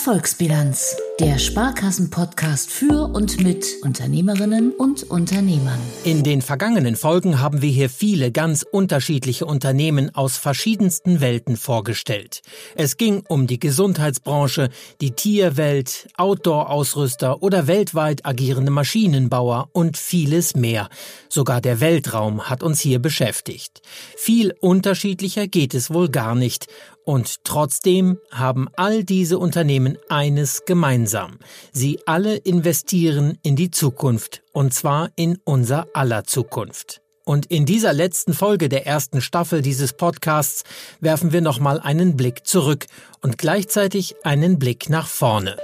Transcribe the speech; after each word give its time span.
Erfolgsbilanz, 0.00 0.96
der 1.20 1.38
Sparkassen-Podcast 1.38 2.70
für 2.70 3.12
und 3.12 3.42
mit 3.42 3.66
Unternehmerinnen 3.82 4.72
und 4.72 5.02
Unternehmern. 5.02 5.78
In 6.04 6.22
den 6.22 6.40
vergangenen 6.40 6.96
Folgen 6.96 7.38
haben 7.38 7.60
wir 7.60 7.68
hier 7.68 7.90
viele 7.90 8.32
ganz 8.32 8.62
unterschiedliche 8.62 9.44
Unternehmen 9.44 10.14
aus 10.14 10.38
verschiedensten 10.38 11.20
Welten 11.20 11.58
vorgestellt. 11.58 12.40
Es 12.76 12.96
ging 12.96 13.24
um 13.28 13.46
die 13.46 13.60
Gesundheitsbranche, 13.60 14.70
die 15.02 15.10
Tierwelt, 15.10 16.08
Outdoor-Ausrüster 16.16 17.42
oder 17.42 17.66
weltweit 17.66 18.24
agierende 18.24 18.70
Maschinenbauer 18.70 19.68
und 19.72 19.98
vieles 19.98 20.56
mehr. 20.56 20.88
Sogar 21.28 21.60
der 21.60 21.80
Weltraum 21.80 22.48
hat 22.48 22.62
uns 22.62 22.80
hier 22.80 23.00
beschäftigt. 23.00 23.82
Viel 24.16 24.54
unterschiedlicher 24.60 25.46
geht 25.46 25.74
es 25.74 25.92
wohl 25.92 26.08
gar 26.08 26.34
nicht. 26.34 26.68
Und 27.10 27.42
trotzdem 27.42 28.18
haben 28.30 28.68
all 28.76 29.02
diese 29.02 29.40
Unternehmen 29.40 29.98
eines 30.08 30.64
gemeinsam. 30.64 31.40
Sie 31.72 31.98
alle 32.06 32.36
investieren 32.36 33.36
in 33.42 33.56
die 33.56 33.72
Zukunft, 33.72 34.44
und 34.52 34.72
zwar 34.72 35.10
in 35.16 35.36
unser 35.42 35.88
aller 35.92 36.22
Zukunft. 36.22 37.02
Und 37.24 37.46
in 37.46 37.66
dieser 37.66 37.92
letzten 37.92 38.32
Folge 38.32 38.68
der 38.68 38.86
ersten 38.86 39.20
Staffel 39.22 39.60
dieses 39.60 39.92
Podcasts 39.92 40.62
werfen 41.00 41.32
wir 41.32 41.40
nochmal 41.40 41.80
einen 41.80 42.16
Blick 42.16 42.46
zurück 42.46 42.86
und 43.22 43.38
gleichzeitig 43.38 44.14
einen 44.22 44.60
Blick 44.60 44.88
nach 44.88 45.08
vorne. 45.08 45.56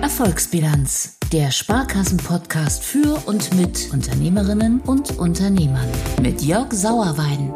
Erfolgsbilanz, 0.00 1.18
der 1.34 1.50
Sparkassen-Podcast 1.50 2.82
für 2.82 3.22
und 3.26 3.52
mit 3.52 3.90
Unternehmerinnen 3.92 4.80
und 4.80 5.18
Unternehmern 5.18 5.90
mit 6.22 6.40
Jörg 6.40 6.72
Sauerwein. 6.72 7.52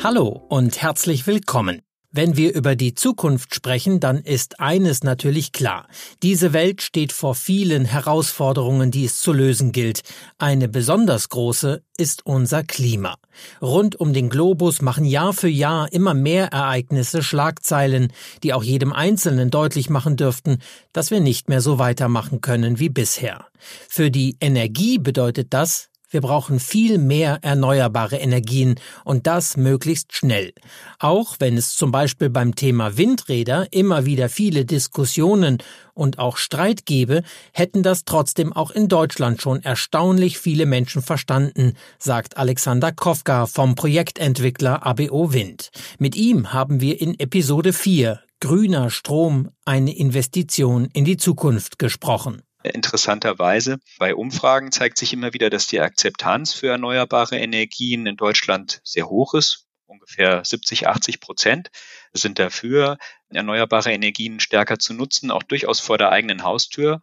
Hallo 0.00 0.46
und 0.48 0.80
herzlich 0.80 1.26
willkommen. 1.26 1.82
Wenn 2.10 2.38
wir 2.38 2.54
über 2.54 2.74
die 2.74 2.94
Zukunft 2.94 3.54
sprechen, 3.54 4.00
dann 4.00 4.16
ist 4.16 4.60
eines 4.60 5.04
natürlich 5.04 5.52
klar. 5.52 5.86
Diese 6.22 6.54
Welt 6.54 6.80
steht 6.80 7.12
vor 7.12 7.34
vielen 7.34 7.84
Herausforderungen, 7.84 8.90
die 8.90 9.04
es 9.04 9.18
zu 9.18 9.34
lösen 9.34 9.72
gilt. 9.72 10.00
Eine 10.38 10.68
besonders 10.68 11.28
große 11.28 11.82
ist 11.98 12.24
unser 12.24 12.64
Klima. 12.64 13.16
Rund 13.60 13.96
um 13.96 14.14
den 14.14 14.30
Globus 14.30 14.80
machen 14.80 15.04
Jahr 15.04 15.34
für 15.34 15.48
Jahr 15.48 15.92
immer 15.92 16.14
mehr 16.14 16.46
Ereignisse 16.46 17.22
Schlagzeilen, 17.22 18.10
die 18.42 18.54
auch 18.54 18.62
jedem 18.62 18.94
Einzelnen 18.94 19.50
deutlich 19.50 19.90
machen 19.90 20.16
dürften, 20.16 20.60
dass 20.94 21.10
wir 21.10 21.20
nicht 21.20 21.50
mehr 21.50 21.60
so 21.60 21.78
weitermachen 21.78 22.40
können 22.40 22.78
wie 22.78 22.88
bisher. 22.88 23.46
Für 23.86 24.10
die 24.10 24.38
Energie 24.40 24.98
bedeutet 24.98 25.48
das, 25.50 25.87
wir 26.10 26.20
brauchen 26.20 26.60
viel 26.60 26.98
mehr 26.98 27.38
erneuerbare 27.42 28.16
Energien 28.16 28.76
und 29.04 29.26
das 29.26 29.56
möglichst 29.56 30.14
schnell. 30.14 30.52
Auch 30.98 31.36
wenn 31.38 31.56
es 31.56 31.76
zum 31.76 31.92
Beispiel 31.92 32.30
beim 32.30 32.54
Thema 32.54 32.96
Windräder 32.96 33.66
immer 33.72 34.06
wieder 34.06 34.28
viele 34.28 34.64
Diskussionen 34.64 35.58
und 35.94 36.18
auch 36.18 36.36
Streit 36.36 36.86
gäbe, 36.86 37.22
hätten 37.52 37.82
das 37.82 38.04
trotzdem 38.04 38.52
auch 38.52 38.70
in 38.70 38.88
Deutschland 38.88 39.42
schon 39.42 39.62
erstaunlich 39.62 40.38
viele 40.38 40.64
Menschen 40.64 41.02
verstanden, 41.02 41.74
sagt 41.98 42.36
Alexander 42.36 42.92
Kofka 42.92 43.46
vom 43.46 43.74
Projektentwickler 43.74 44.86
ABO 44.86 45.32
Wind. 45.32 45.70
Mit 45.98 46.16
ihm 46.16 46.52
haben 46.52 46.80
wir 46.80 47.00
in 47.00 47.18
Episode 47.18 47.72
4 47.72 48.20
Grüner 48.40 48.88
Strom, 48.90 49.48
eine 49.64 49.96
Investition 49.96 50.88
in 50.92 51.04
die 51.04 51.16
Zukunft 51.16 51.80
gesprochen. 51.80 52.42
Interessanterweise 52.64 53.78
bei 53.98 54.14
Umfragen 54.14 54.72
zeigt 54.72 54.98
sich 54.98 55.12
immer 55.12 55.32
wieder, 55.32 55.48
dass 55.48 55.68
die 55.68 55.80
Akzeptanz 55.80 56.52
für 56.52 56.68
erneuerbare 56.68 57.38
Energien 57.38 58.06
in 58.06 58.16
Deutschland 58.16 58.80
sehr 58.82 59.08
hoch 59.08 59.34
ist. 59.34 59.66
Ungefähr 59.86 60.44
70, 60.44 60.88
80 60.88 61.20
Prozent 61.20 61.70
sind 62.12 62.38
dafür, 62.38 62.98
erneuerbare 63.30 63.92
Energien 63.92 64.40
stärker 64.40 64.78
zu 64.78 64.92
nutzen, 64.92 65.30
auch 65.30 65.44
durchaus 65.44 65.80
vor 65.80 65.98
der 65.98 66.10
eigenen 66.10 66.42
Haustür. 66.42 67.00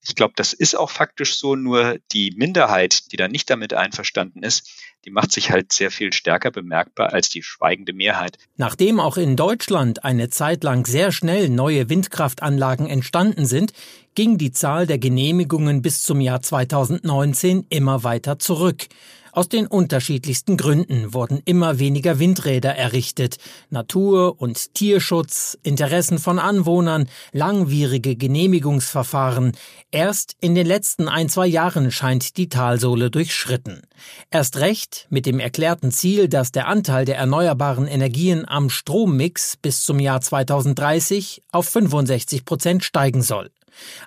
Ich 0.00 0.14
glaube, 0.14 0.34
das 0.36 0.52
ist 0.52 0.76
auch 0.76 0.90
faktisch 0.90 1.36
so, 1.36 1.56
nur 1.56 1.98
die 2.12 2.32
Minderheit, 2.36 3.10
die 3.10 3.16
da 3.16 3.26
nicht 3.26 3.50
damit 3.50 3.74
einverstanden 3.74 4.42
ist, 4.42 4.70
die 5.04 5.10
macht 5.10 5.32
sich 5.32 5.50
halt 5.50 5.72
sehr 5.72 5.90
viel 5.90 6.12
stärker 6.12 6.50
bemerkbar 6.50 7.12
als 7.12 7.28
die 7.28 7.42
schweigende 7.42 7.92
Mehrheit. 7.92 8.38
Nachdem 8.56 9.00
auch 9.00 9.16
in 9.16 9.36
Deutschland 9.36 10.04
eine 10.04 10.30
Zeit 10.30 10.64
lang 10.64 10.86
sehr 10.86 11.12
schnell 11.12 11.48
neue 11.48 11.88
Windkraftanlagen 11.88 12.86
entstanden 12.86 13.46
sind, 13.46 13.72
ging 14.14 14.38
die 14.38 14.52
Zahl 14.52 14.86
der 14.86 14.98
Genehmigungen 14.98 15.82
bis 15.82 16.02
zum 16.02 16.20
Jahr 16.20 16.40
2019 16.40 17.66
immer 17.68 18.04
weiter 18.04 18.38
zurück. 18.38 18.86
Aus 19.34 19.48
den 19.48 19.66
unterschiedlichsten 19.66 20.56
Gründen 20.56 21.12
wurden 21.12 21.42
immer 21.44 21.80
weniger 21.80 22.20
Windräder 22.20 22.76
errichtet. 22.76 23.38
Natur- 23.68 24.40
und 24.40 24.74
Tierschutz, 24.74 25.58
Interessen 25.64 26.20
von 26.20 26.38
Anwohnern, 26.38 27.08
langwierige 27.32 28.14
Genehmigungsverfahren. 28.14 29.50
Erst 29.90 30.36
in 30.40 30.54
den 30.54 30.68
letzten 30.68 31.08
ein, 31.08 31.28
zwei 31.28 31.48
Jahren 31.48 31.90
scheint 31.90 32.36
die 32.36 32.48
Talsohle 32.48 33.10
durchschritten. 33.10 33.82
Erst 34.30 34.58
recht 34.58 35.06
mit 35.10 35.26
dem 35.26 35.40
erklärten 35.40 35.90
Ziel, 35.90 36.28
dass 36.28 36.52
der 36.52 36.68
Anteil 36.68 37.04
der 37.04 37.16
erneuerbaren 37.16 37.86
Energien 37.86 38.46
am 38.46 38.70
Strommix 38.70 39.56
bis 39.56 39.84
zum 39.84 40.00
Jahr 40.00 40.20
2030 40.20 41.42
auf 41.52 41.68
65 41.68 42.44
Prozent 42.44 42.84
steigen 42.84 43.22
soll. 43.22 43.50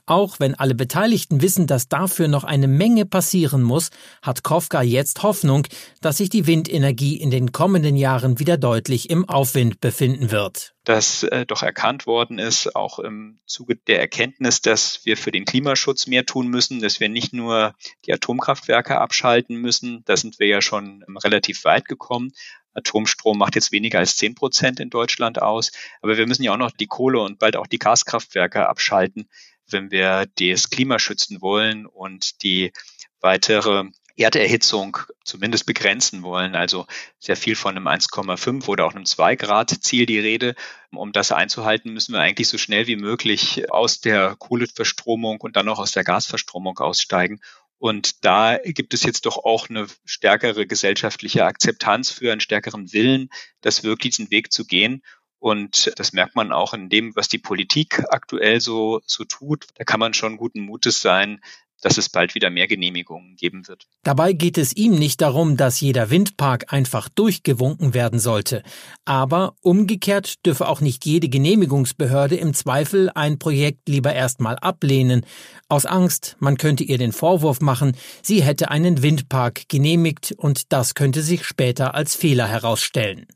Auch 0.06 0.40
wenn 0.40 0.56
alle 0.56 0.76
Beteiligten 0.76 1.42
wissen, 1.42 1.68
dass 1.68 1.90
dafür 1.90 2.28
noch 2.28 2.44
eine 2.44 2.68
Menge 2.68 3.06
passieren 3.06 3.64
muss, 3.64 3.90
hat 4.22 4.44
Kofka 4.44 4.82
jetzt 4.82 5.24
Hoffnung, 5.24 5.68
dass 6.02 6.18
sich 6.18 6.30
die 6.30 6.48
Windenergie 6.48 7.18
in 7.18 7.32
den 7.32 7.52
kommenden 7.52 7.96
Jahren 7.96 8.40
wieder 8.40 8.58
deutlich 8.58 9.10
im 9.10 9.28
Aufwind 9.28 9.82
befinden 9.82 10.32
wird. 10.32 10.74
Dass 10.84 11.24
äh, 11.24 11.46
doch 11.46 11.64
erkannt 11.64 12.08
worden 12.08 12.40
ist, 12.40 12.76
auch 12.76 13.00
im 13.00 13.40
Zuge 13.46 13.76
der 13.76 14.00
Erkenntnis, 14.00 14.62
dass 14.62 15.02
wir 15.04 15.18
für 15.18 15.32
den 15.32 15.44
Klimaschutz 15.44 16.08
mehr 16.08 16.26
tun 16.26 16.48
müssen, 16.48 16.80
dass 16.80 17.00
wir 17.00 17.10
nicht 17.10 17.34
nur 17.34 17.76
die 18.06 18.14
Atomkraftwerke 18.14 18.98
abschalten 19.00 19.58
müssen, 19.58 20.04
da 20.06 20.16
sind 20.16 20.40
wir 20.40 20.48
ja 20.48 20.62
schon 20.62 21.04
relativ 21.24 21.66
weit 21.66 21.86
gekommen, 21.86 22.32
Atomstrom 22.78 23.38
macht 23.38 23.56
jetzt 23.56 23.72
weniger 23.72 24.00
als 24.00 24.16
zehn 24.16 24.36
Prozent 24.36 24.80
in 24.80 24.90
Deutschland 24.90 25.42
aus. 25.42 25.72
Aber 26.02 26.18
wir 26.18 26.28
müssen 26.28 26.44
ja 26.44 26.54
auch 26.54 26.58
noch 26.58 26.72
die 26.72 26.88
Kohle 26.88 27.20
und 27.20 27.40
bald 27.40 27.58
auch 27.58 27.68
die 27.68 27.80
Gaskraftwerke 27.80 28.70
abschalten 28.70 29.28
wenn 29.70 29.92
wir 29.92 30.26
das 30.40 30.70
Klima 30.70 31.00
schützen 31.00 31.42
wollen 31.42 31.86
und 31.86 32.44
die 32.44 32.72
weitere 33.20 33.86
Erderhitzung 34.18 34.98
zumindest 35.24 35.66
begrenzen 35.68 36.24
wollen. 36.24 36.56
Also 36.56 36.88
sehr 37.20 37.38
viel 37.38 37.56
von 37.56 37.78
einem 37.78 37.88
1,5 37.88 38.68
oder 38.68 38.86
auch 38.86 38.96
einem 38.96 39.06
2 39.06 39.36
Grad 39.36 39.70
Ziel 39.70 40.06
die 40.08 40.20
Rede. 40.20 40.56
Um 40.92 41.12
das 41.12 41.32
einzuhalten, 41.32 41.94
müssen 41.94 42.14
wir 42.14 42.20
eigentlich 42.20 42.48
so 42.48 42.58
schnell 42.58 42.88
wie 42.88 42.96
möglich 42.96 43.72
aus 43.72 44.02
der 44.02 44.36
Kohleverstromung 44.38 45.40
und 45.42 45.56
dann 45.56 45.70
auch 45.70 45.80
aus 45.80 45.92
der 45.92 46.04
Gasverstromung 46.04 46.80
aussteigen. 46.80 47.40
Und 47.80 48.26
da 48.26 48.58
gibt 48.58 48.96
es 48.96 49.04
jetzt 49.04 49.28
doch 49.28 49.38
auch 49.38 49.70
eine 49.70 49.86
stärkere 50.04 50.66
gesellschaftliche 50.66 51.46
Akzeptanz 51.46 52.10
für 52.10 52.32
einen 52.32 52.42
stärkeren 52.42 52.92
Willen, 52.92 53.30
das 53.62 53.84
wirklich 53.84 54.16
diesen 54.16 54.32
Weg 54.32 54.52
zu 54.52 54.66
gehen. 54.66 55.04
Und 55.40 55.92
das 55.98 56.14
merkt 56.14 56.36
man 56.36 56.52
auch 56.52 56.74
in 56.74 56.90
dem, 56.90 57.16
was 57.16 57.28
die 57.28 57.38
Politik 57.38 58.04
aktuell 58.10 58.60
so, 58.60 59.02
so 59.06 59.24
tut. 59.24 59.68
Da 59.76 59.84
kann 59.84 60.00
man 60.00 60.14
schon 60.14 60.38
guten 60.38 60.62
Mutes 60.62 61.02
sein, 61.02 61.42
dass 61.82 61.98
es 61.98 62.10
bald 62.10 62.36
wieder 62.36 62.50
mehr 62.50 62.68
Genehmigungen 62.68 63.36
geben 63.36 63.68
wird. 63.68 63.88
Dabei 64.04 64.34
geht 64.34 64.58
es 64.58 64.76
ihm 64.76 64.96
nicht 64.96 65.22
darum, 65.22 65.58
dass 65.58 65.80
jeder 65.80 66.10
Windpark 66.10 66.74
einfach 66.74 67.08
durchgewunken 67.10 67.94
werden 67.94 68.20
sollte. 68.20 68.64
Aber 69.06 69.56
umgekehrt 69.62 70.46
dürfe 70.46 70.68
auch 70.68 70.82
nicht 70.82 71.06
jede 71.06 71.30
Genehmigungsbehörde 71.30 72.36
im 72.36 72.54
Zweifel 72.54 73.12
ein 73.14 73.38
Projekt 73.38 73.88
lieber 73.90 74.14
erstmal 74.14 74.58
ablehnen. 74.58 75.26
Aus 75.70 75.86
Angst, 75.86 76.36
man 76.40 76.58
könnte 76.58 76.84
ihr 76.84 76.98
den 76.98 77.12
Vorwurf 77.12 77.62
machen, 77.62 77.96
sie 78.22 78.42
hätte 78.42 78.72
einen 78.72 79.04
Windpark 79.04 79.70
genehmigt 79.70 80.34
und 80.38 80.72
das 80.74 80.96
könnte 80.96 81.22
sich 81.22 81.46
später 81.46 81.94
als 81.94 82.16
Fehler 82.16 82.48
herausstellen. 82.48 83.28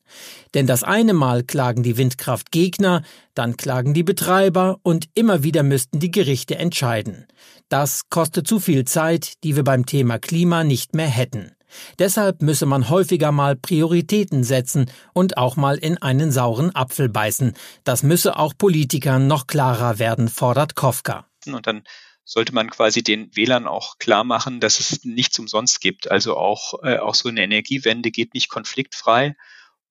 Denn 0.53 0.67
das 0.67 0.83
eine 0.83 1.13
Mal 1.13 1.43
klagen 1.43 1.83
die 1.83 1.97
Windkraftgegner, 1.97 3.03
dann 3.33 3.57
klagen 3.57 3.93
die 3.93 4.03
Betreiber 4.03 4.79
und 4.83 5.09
immer 5.13 5.43
wieder 5.43 5.63
müssten 5.63 5.99
die 5.99 6.11
Gerichte 6.11 6.57
entscheiden. 6.57 7.27
Das 7.69 8.09
kostet 8.09 8.47
zu 8.47 8.59
viel 8.59 8.85
Zeit, 8.85 9.43
die 9.43 9.55
wir 9.55 9.63
beim 9.63 9.85
Thema 9.85 10.19
Klima 10.19 10.63
nicht 10.63 10.95
mehr 10.95 11.07
hätten. 11.07 11.55
Deshalb 11.99 12.41
müsse 12.41 12.65
man 12.65 12.89
häufiger 12.89 13.31
mal 13.31 13.55
Prioritäten 13.55 14.43
setzen 14.43 14.91
und 15.13 15.37
auch 15.37 15.55
mal 15.55 15.77
in 15.77 15.97
einen 15.97 16.31
sauren 16.31 16.75
Apfel 16.75 17.09
beißen. 17.09 17.53
Das 17.83 18.03
müsse 18.03 18.37
auch 18.37 18.53
Politikern 18.57 19.27
noch 19.27 19.47
klarer 19.47 19.99
werden, 19.99 20.27
fordert 20.27 20.75
Kofka. 20.75 21.25
Und 21.47 21.67
dann 21.67 21.83
sollte 22.23 22.53
man 22.53 22.69
quasi 22.69 23.03
den 23.03 23.35
Wählern 23.35 23.67
auch 23.67 23.97
klar 23.97 24.23
machen, 24.23 24.59
dass 24.59 24.79
es 24.79 25.03
nichts 25.03 25.37
umsonst 25.39 25.81
gibt. 25.81 26.11
Also 26.11 26.37
auch, 26.37 26.83
äh, 26.83 26.97
auch 26.97 27.15
so 27.15 27.29
eine 27.29 27.41
Energiewende 27.41 28.11
geht 28.11 28.33
nicht 28.33 28.49
konfliktfrei 28.49 29.35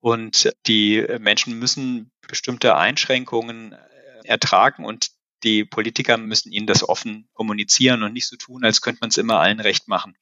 und 0.01 0.51
die 0.67 1.07
Menschen 1.19 1.59
müssen 1.59 2.11
bestimmte 2.27 2.77
Einschränkungen 2.77 3.73
äh, 3.73 3.77
ertragen 4.25 4.85
und 4.85 5.11
die 5.43 5.65
Politiker 5.65 6.17
müssen 6.17 6.53
ihnen 6.53 6.67
das 6.67 6.87
offen 6.87 7.29
kommunizieren 7.33 8.03
und 8.03 8.13
nicht 8.13 8.29
so 8.29 8.37
tun, 8.37 8.65
als 8.65 8.83
könnte 8.83 8.99
man 9.01 9.11
es 9.11 9.17
immer 9.17 9.41
allen 9.41 9.61
recht 9.61 9.89
machen. 9.89 10.17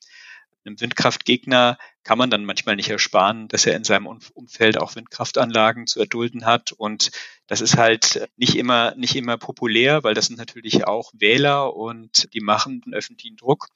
einem 0.65 0.81
Windkraftgegner 0.81 1.79
kann 2.05 2.19
man 2.19 2.31
dann 2.31 2.45
manchmal 2.45 2.77
nicht 2.77 2.91
ersparen, 2.91 3.49
dass 3.49 3.67
er 3.67 3.75
in 3.75 3.85
seinem 3.85 4.07
Umfeld 4.07 4.79
auch 4.79 4.95
Windkraftanlagen 4.95 5.87
zu 5.87 6.01
erdulden 6.01 6.45
hat. 6.45 6.73
Und 6.73 7.11
das 7.47 7.61
ist 7.61 7.77
halt 7.77 8.29
nicht 8.37 8.57
immer, 8.57 8.95
nicht 8.95 9.17
immer 9.17 9.39
populär, 9.39 10.05
weil 10.05 10.15
das 10.15 10.27
sind 10.27 10.39
natürlich 10.39 10.87
auch 10.87 11.11
Wähler 11.15 11.75
und 11.75 12.33
die 12.35 12.41
machen 12.41 12.83
einen 12.85 12.95
öffentlichen 12.95 13.37
Druck. 13.37 13.69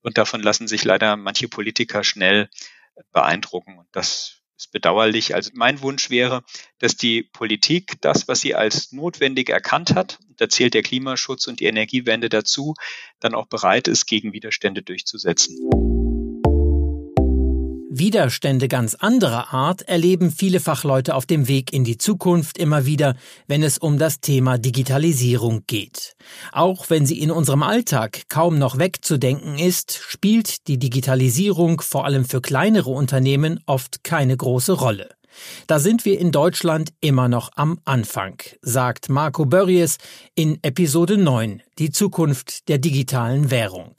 Und 0.00 0.16
davon 0.16 0.42
lassen 0.42 0.68
sich 0.68 0.84
leider 0.84 1.16
manche 1.16 1.48
Politiker 1.48 2.04
schnell 2.04 2.48
beeindrucken. 3.12 3.78
Und 3.78 3.88
das 3.92 4.38
ist 4.58 4.72
bedauerlich. 4.72 5.34
Also 5.34 5.50
mein 5.54 5.80
Wunsch 5.80 6.10
wäre, 6.10 6.42
dass 6.78 6.96
die 6.96 7.22
Politik 7.22 8.00
das, 8.00 8.28
was 8.28 8.40
sie 8.40 8.54
als 8.54 8.92
notwendig 8.92 9.48
erkannt 9.48 9.94
hat, 9.94 10.18
da 10.36 10.48
zählt 10.48 10.74
der 10.74 10.82
Klimaschutz 10.82 11.46
und 11.46 11.60
die 11.60 11.66
Energiewende 11.66 12.28
dazu, 12.28 12.74
dann 13.20 13.34
auch 13.34 13.46
bereit 13.46 13.88
ist, 13.88 14.06
gegen 14.06 14.32
Widerstände 14.32 14.82
durchzusetzen. 14.82 16.07
Widerstände 17.98 18.68
ganz 18.68 18.94
anderer 18.94 19.52
Art 19.52 19.82
erleben 19.82 20.30
viele 20.30 20.60
Fachleute 20.60 21.14
auf 21.14 21.26
dem 21.26 21.48
Weg 21.48 21.72
in 21.72 21.84
die 21.84 21.98
Zukunft 21.98 22.58
immer 22.58 22.86
wieder, 22.86 23.16
wenn 23.46 23.62
es 23.62 23.78
um 23.78 23.98
das 23.98 24.20
Thema 24.20 24.58
Digitalisierung 24.58 25.64
geht. 25.66 26.14
Auch 26.52 26.90
wenn 26.90 27.06
sie 27.06 27.20
in 27.20 27.30
unserem 27.30 27.62
Alltag 27.62 28.28
kaum 28.28 28.58
noch 28.58 28.78
wegzudenken 28.78 29.58
ist, 29.58 29.98
spielt 30.02 30.68
die 30.68 30.78
Digitalisierung 30.78 31.80
vor 31.80 32.04
allem 32.04 32.24
für 32.24 32.40
kleinere 32.40 32.90
Unternehmen 32.90 33.60
oft 33.66 34.04
keine 34.04 34.36
große 34.36 34.72
Rolle. 34.72 35.10
Da 35.66 35.78
sind 35.78 36.04
wir 36.04 36.18
in 36.18 36.32
Deutschland 36.32 36.90
immer 37.00 37.28
noch 37.28 37.50
am 37.54 37.78
Anfang, 37.84 38.40
sagt 38.60 39.08
Marco 39.08 39.46
Börries 39.46 39.98
in 40.34 40.58
Episode 40.62 41.16
9, 41.16 41.62
die 41.78 41.90
Zukunft 41.90 42.68
der 42.68 42.78
digitalen 42.78 43.50
Währung. 43.50 43.94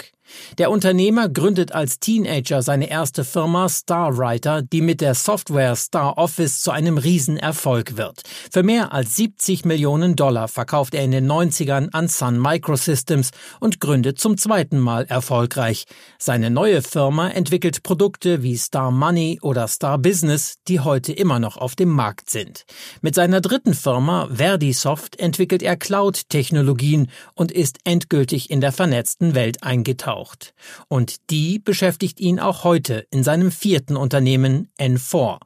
Der 0.57 0.71
Unternehmer 0.71 1.29
gründet 1.29 1.71
als 1.71 1.99
Teenager 1.99 2.61
seine 2.61 2.89
erste 2.89 3.23
Firma 3.23 3.69
Starwriter, 3.69 4.61
die 4.61 4.81
mit 4.81 5.01
der 5.01 5.15
Software 5.15 5.75
Star 5.75 6.17
Office 6.17 6.61
zu 6.61 6.71
einem 6.71 6.97
Riesenerfolg 6.97 7.97
wird. 7.97 8.23
Für 8.51 8.63
mehr 8.63 8.93
als 8.93 9.15
70 9.15 9.65
Millionen 9.65 10.15
Dollar 10.15 10.47
verkauft 10.47 10.93
er 10.93 11.03
in 11.03 11.11
den 11.11 11.31
90ern 11.31 11.89
an 11.91 12.07
Sun 12.07 12.39
Microsystems 12.39 13.31
und 13.59 13.79
gründet 13.79 14.19
zum 14.19 14.37
zweiten 14.37 14.79
Mal 14.79 15.05
erfolgreich. 15.05 15.85
Seine 16.17 16.49
neue 16.49 16.81
Firma 16.81 17.29
entwickelt 17.29 17.83
Produkte 17.83 18.43
wie 18.43 18.57
Star 18.57 18.91
Money 18.91 19.39
oder 19.41 19.67
Star 19.67 19.97
Business, 19.97 20.57
die 20.67 20.79
heute 20.79 21.13
immer 21.13 21.39
noch 21.39 21.57
auf 21.57 21.75
dem 21.75 21.89
Markt 21.89 22.29
sind. 22.29 22.65
Mit 23.01 23.15
seiner 23.15 23.41
dritten 23.41 23.73
Firma 23.73 24.27
Verdisoft 24.33 25.19
entwickelt 25.19 25.63
er 25.63 25.77
Cloud-Technologien 25.77 27.09
und 27.35 27.51
ist 27.51 27.79
endgültig 27.83 28.49
in 28.49 28.61
der 28.61 28.71
vernetzten 28.71 29.35
Welt 29.35 29.63
eingetaucht 29.63 30.18
gebraucht. 30.19 30.53
Und 30.87 31.29
die 31.29 31.59
beschäftigt 31.59 32.19
ihn 32.19 32.39
auch 32.39 32.63
heute 32.63 33.05
in 33.11 33.23
seinem 33.23 33.51
vierten 33.51 33.95
Unternehmen 33.95 34.69
N4. 34.79 35.39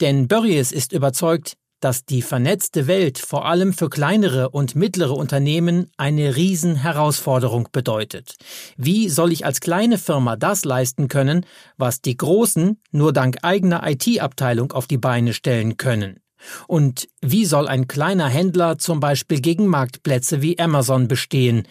Denn 0.00 0.28
Börries 0.28 0.72
ist 0.72 0.92
überzeugt, 0.92 1.56
dass 1.80 2.06
die 2.06 2.22
vernetzte 2.22 2.86
Welt 2.86 3.18
vor 3.18 3.44
allem 3.44 3.74
für 3.74 3.90
kleinere 3.90 4.48
und 4.48 4.74
mittlere 4.74 5.12
Unternehmen 5.12 5.90
eine 5.98 6.34
Riesenherausforderung 6.34 7.68
bedeutet. 7.70 8.36
Wie 8.78 9.10
soll 9.10 9.30
ich 9.30 9.44
als 9.44 9.60
kleine 9.60 9.98
Firma 9.98 10.36
das 10.36 10.64
leisten 10.64 11.08
können, 11.08 11.44
was 11.76 12.00
die 12.00 12.16
Großen 12.16 12.80
nur 12.92 13.12
dank 13.12 13.38
eigener 13.42 13.86
IT-Abteilung 13.86 14.72
auf 14.72 14.86
die 14.86 14.98
Beine 14.98 15.34
stellen 15.34 15.76
können? 15.76 16.20
Und 16.66 17.08
wie 17.20 17.44
soll 17.44 17.68
ein 17.68 17.88
kleiner 17.88 18.28
Händler 18.28 18.78
zum 18.78 19.00
Beispiel 19.00 19.40
gegen 19.40 19.66
Marktplätze 19.66 20.40
wie 20.40 20.58
Amazon 20.58 21.08
bestehen? 21.08 21.66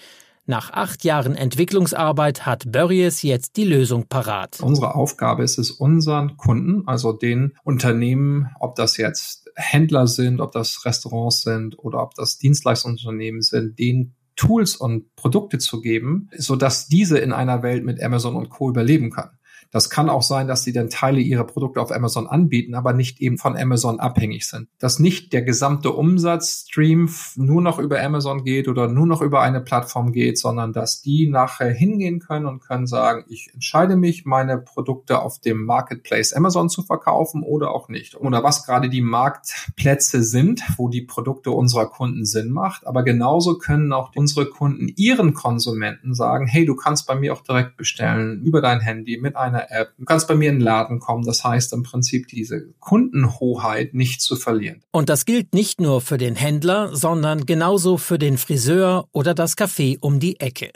Nach 0.47 0.69
acht 0.71 1.03
Jahren 1.03 1.35
Entwicklungsarbeit 1.35 2.45
hat 2.45 2.71
Börries 2.71 3.23
jetzt 3.23 3.57
die 3.57 3.63
Lösung 3.63 4.05
parat. 4.07 4.59
Unsere 4.61 4.93
Aufgabe 4.93 5.43
ist 5.43 5.57
es, 5.57 5.71
unseren 5.71 6.37
Kunden, 6.37 6.87
also 6.87 7.13
den 7.13 7.53
Unternehmen, 7.63 8.49
ob 8.59 8.75
das 8.75 8.97
jetzt 8.97 9.49
Händler 9.55 10.05
sind, 10.05 10.41
ob 10.41 10.51
das 10.51 10.85
Restaurants 10.85 11.41
sind 11.41 11.79
oder 11.79 12.03
ob 12.03 12.13
das 12.13 12.37
Dienstleistungsunternehmen 12.37 13.41
sind, 13.41 13.79
den 13.79 14.13
Tools 14.35 14.75
und 14.75 15.15
Produkte 15.15 15.57
zu 15.57 15.81
geben, 15.81 16.29
so 16.37 16.55
dass 16.55 16.87
diese 16.87 17.17
in 17.17 17.31
einer 17.31 17.63
Welt 17.63 17.83
mit 17.83 18.03
Amazon 18.03 18.35
und 18.35 18.49
Co. 18.49 18.69
überleben 18.69 19.09
können. 19.09 19.31
Das 19.71 19.89
kann 19.89 20.09
auch 20.09 20.23
sein, 20.23 20.47
dass 20.47 20.63
sie 20.63 20.73
dann 20.73 20.89
Teile 20.89 21.19
ihrer 21.19 21.43
Produkte 21.43 21.81
auf 21.81 21.91
Amazon 21.91 22.27
anbieten, 22.27 22.75
aber 22.75 22.93
nicht 22.93 23.21
eben 23.21 23.37
von 23.37 23.57
Amazon 23.57 23.99
abhängig 23.99 24.47
sind. 24.47 24.67
Dass 24.79 24.99
nicht 24.99 25.33
der 25.33 25.41
gesamte 25.41 25.91
Umsatzstream 25.91 27.09
nur 27.35 27.61
noch 27.61 27.79
über 27.79 28.01
Amazon 28.01 28.43
geht 28.43 28.67
oder 28.67 28.87
nur 28.87 29.05
noch 29.05 29.21
über 29.21 29.41
eine 29.41 29.61
Plattform 29.61 30.11
geht, 30.11 30.37
sondern 30.37 30.73
dass 30.73 31.01
die 31.01 31.27
nachher 31.27 31.71
hingehen 31.71 32.19
können 32.19 32.45
und 32.45 32.61
können 32.61 32.87
sagen, 32.87 33.25
ich 33.29 33.49
entscheide 33.53 33.95
mich, 33.95 34.25
meine 34.25 34.57
Produkte 34.57 35.19
auf 35.19 35.39
dem 35.39 35.65
Marketplace 35.65 36.33
Amazon 36.33 36.69
zu 36.69 36.83
verkaufen 36.83 37.43
oder 37.43 37.71
auch 37.71 37.89
nicht. 37.89 38.15
Oder 38.15 38.43
was 38.43 38.65
gerade 38.65 38.89
die 38.89 39.01
Marktplätze 39.01 40.23
sind, 40.23 40.63
wo 40.77 40.89
die 40.89 41.01
Produkte 41.01 41.51
unserer 41.51 41.87
Kunden 41.87 42.25
Sinn 42.25 42.51
macht. 42.51 42.87
Aber 42.87 43.03
genauso 43.03 43.57
können 43.57 43.93
auch 43.93 44.11
unsere 44.15 44.45
Kunden 44.45 44.89
ihren 44.95 45.33
Konsumenten 45.33 46.13
sagen, 46.13 46.47
hey, 46.47 46.65
du 46.65 46.75
kannst 46.75 47.07
bei 47.07 47.15
mir 47.15 47.33
auch 47.33 47.41
direkt 47.41 47.77
bestellen 47.77 48.41
über 48.41 48.61
dein 48.61 48.79
Handy 48.79 49.19
mit 49.21 49.35
einer 49.35 49.54
App. 49.69 49.93
Du 49.97 50.05
kannst 50.05 50.27
bei 50.27 50.35
mir 50.35 50.49
in 50.49 50.55
den 50.55 50.61
Laden 50.61 50.99
kommen. 50.99 51.25
Das 51.25 51.43
heißt 51.43 51.73
im 51.73 51.83
Prinzip 51.83 52.27
diese 52.27 52.67
Kundenhoheit 52.79 53.93
nicht 53.93 54.21
zu 54.21 54.35
verlieren. 54.35 54.81
Und 54.91 55.09
das 55.09 55.25
gilt 55.25 55.53
nicht 55.53 55.81
nur 55.81 56.01
für 56.01 56.17
den 56.17 56.35
Händler, 56.35 56.95
sondern 56.95 57.45
genauso 57.45 57.97
für 57.97 58.19
den 58.19 58.37
Friseur 58.37 59.07
oder 59.11 59.33
das 59.33 59.57
Café 59.57 59.97
um 59.99 60.19
die 60.19 60.39
Ecke. 60.39 60.71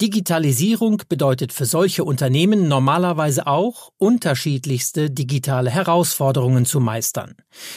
Digitalisierung 0.00 1.02
bedeutet 1.08 1.52
für 1.52 1.66
solche 1.66 2.04
Unternehmen 2.04 2.68
normalerweise 2.68 3.46
auch, 3.46 3.90
unterschiedlichste 3.98 5.10
digitale 5.10 5.70
Herausforderungen 5.70 6.64
zu 6.64 6.80
meistern. 6.80 7.34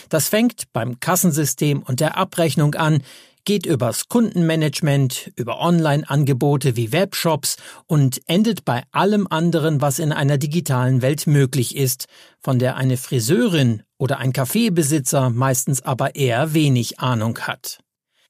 Das 0.10 0.30
fängt 0.30 0.72
beim 0.74 1.00
Kassensystem 1.00 1.84
und 1.84 2.00
der 2.00 2.18
Abrechnung 2.18 2.76
an, 2.76 3.02
geht 3.46 3.66
übers 3.66 4.08
Kundenmanagement, 4.08 5.32
über 5.36 5.60
Online-Angebote 5.60 6.76
wie 6.76 6.92
Webshops 6.92 7.58
und 7.88 8.22
endet 8.28 8.66
bei 8.66 8.84
allem 8.92 9.28
anderen, 9.28 9.82
was 9.82 10.00
in 10.00 10.12
einer 10.12 10.38
digitalen 10.38 11.02
Welt 11.02 11.28
möglich 11.28 11.76
ist, 11.76 12.06
von 12.40 12.60
der 12.60 12.78
eine 12.78 12.98
Friseurin 12.98 13.84
oder 13.98 14.20
ein 14.20 14.34
Kaffeebesitzer 14.34 15.30
meistens 15.30 15.82
aber 15.82 16.16
eher 16.16 16.54
wenig 16.54 17.00
Ahnung 17.00 17.40
hat. 17.40 17.80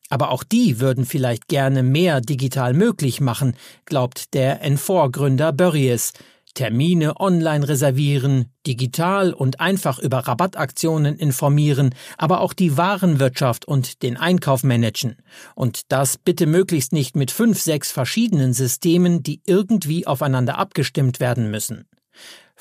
Aber 0.09 0.29
auch 0.29 0.43
die 0.43 0.79
würden 0.79 1.05
vielleicht 1.05 1.47
gerne 1.47 1.81
mehr 1.81 2.21
digital 2.21 2.73
möglich 2.73 3.19
machen, 3.19 3.55
glaubt 3.85 4.33
der 4.33 4.63
N4-Gründer 4.63 5.53
Börries, 5.53 6.13
Termine 6.53 7.19
online 7.19 7.67
reservieren, 7.67 8.45
digital 8.67 9.33
und 9.33 9.59
einfach 9.59 9.99
über 9.99 10.19
Rabattaktionen 10.19 11.17
informieren, 11.17 11.95
aber 12.17 12.41
auch 12.41 12.53
die 12.53 12.77
Warenwirtschaft 12.77 13.65
und 13.65 14.03
den 14.03 14.17
Einkauf 14.17 14.63
managen. 14.63 15.17
Und 15.55 15.91
das 15.91 16.17
bitte 16.17 16.45
möglichst 16.45 16.93
nicht 16.93 17.15
mit 17.15 17.31
fünf, 17.31 17.59
sechs 17.59 17.91
verschiedenen 17.91 18.53
Systemen, 18.53 19.23
die 19.23 19.41
irgendwie 19.45 20.05
aufeinander 20.07 20.57
abgestimmt 20.57 21.19
werden 21.19 21.49
müssen. 21.49 21.85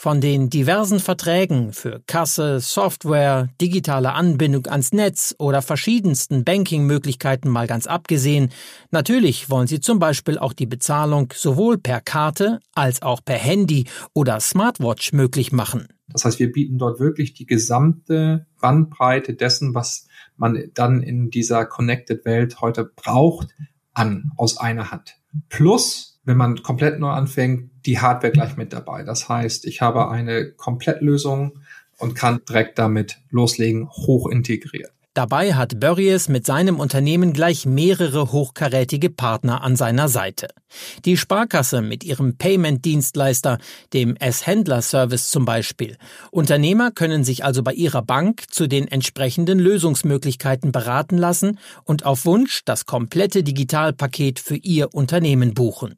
Von 0.02 0.20
den 0.20 0.50
diversen 0.50 0.98
Verträgen 0.98 1.72
für 1.72 2.02
Kasse, 2.08 2.58
Software, 2.58 3.50
digitale 3.60 4.14
Anbindung 4.14 4.66
ans 4.66 4.90
Netz 4.90 5.32
oder 5.38 5.62
verschiedensten 5.62 6.42
Banking-Möglichkeiten 6.42 7.48
mal 7.48 7.68
ganz 7.68 7.86
abgesehen, 7.86 8.50
natürlich 8.90 9.48
wollen 9.48 9.68
Sie 9.68 9.78
zum 9.78 10.00
Beispiel 10.00 10.40
auch 10.40 10.54
die 10.54 10.66
Bezahlung 10.66 11.32
sowohl 11.32 11.78
per 11.78 12.00
Karte 12.00 12.58
als 12.74 13.02
auch 13.02 13.20
per 13.24 13.36
Handy 13.36 13.84
oder 14.12 14.40
Smartwatch 14.40 15.12
möglich 15.12 15.52
machen. 15.52 15.86
Das 16.08 16.24
heißt, 16.24 16.40
wir 16.40 16.50
bieten 16.50 16.78
dort 16.78 16.98
wirklich 16.98 17.34
die 17.34 17.46
gesamte 17.46 18.48
Bandbreite 18.60 19.34
dessen, 19.34 19.72
was 19.72 20.08
man 20.36 20.60
dann 20.74 21.04
in 21.04 21.30
dieser 21.30 21.64
Connected 21.64 22.24
Welt 22.24 22.60
heute 22.60 22.90
braucht, 22.96 23.50
an 23.94 24.32
aus 24.36 24.56
einer 24.58 24.90
Hand. 24.90 25.14
Plus 25.48 26.11
wenn 26.24 26.36
man 26.36 26.62
komplett 26.62 26.98
neu 27.00 27.10
anfängt, 27.10 27.70
die 27.86 27.98
Hardware 27.98 28.32
gleich 28.32 28.56
mit 28.56 28.72
dabei. 28.72 29.02
Das 29.02 29.28
heißt, 29.28 29.64
ich 29.64 29.80
habe 29.80 30.08
eine 30.08 30.52
Komplettlösung 30.52 31.58
und 31.98 32.14
kann 32.14 32.40
direkt 32.48 32.78
damit 32.78 33.18
loslegen, 33.30 33.88
hoch 33.90 34.28
integriert. 34.28 34.92
Dabei 35.14 35.52
hat 35.52 35.78
Börries 35.78 36.30
mit 36.30 36.46
seinem 36.46 36.80
Unternehmen 36.80 37.34
gleich 37.34 37.66
mehrere 37.66 38.32
hochkarätige 38.32 39.10
Partner 39.10 39.62
an 39.62 39.76
seiner 39.76 40.08
Seite. 40.08 40.48
Die 41.04 41.18
Sparkasse 41.18 41.82
mit 41.82 42.02
ihrem 42.02 42.38
Payment-Dienstleister, 42.38 43.58
dem 43.92 44.16
S-Händler-Service 44.16 45.28
zum 45.28 45.44
Beispiel. 45.44 45.98
Unternehmer 46.30 46.92
können 46.92 47.24
sich 47.24 47.44
also 47.44 47.62
bei 47.62 47.74
ihrer 47.74 48.00
Bank 48.00 48.44
zu 48.50 48.66
den 48.66 48.88
entsprechenden 48.88 49.58
Lösungsmöglichkeiten 49.58 50.72
beraten 50.72 51.18
lassen 51.18 51.58
und 51.84 52.06
auf 52.06 52.24
Wunsch 52.24 52.62
das 52.64 52.86
komplette 52.86 53.42
Digitalpaket 53.42 54.38
für 54.38 54.56
ihr 54.56 54.94
Unternehmen 54.94 55.52
buchen. 55.52 55.96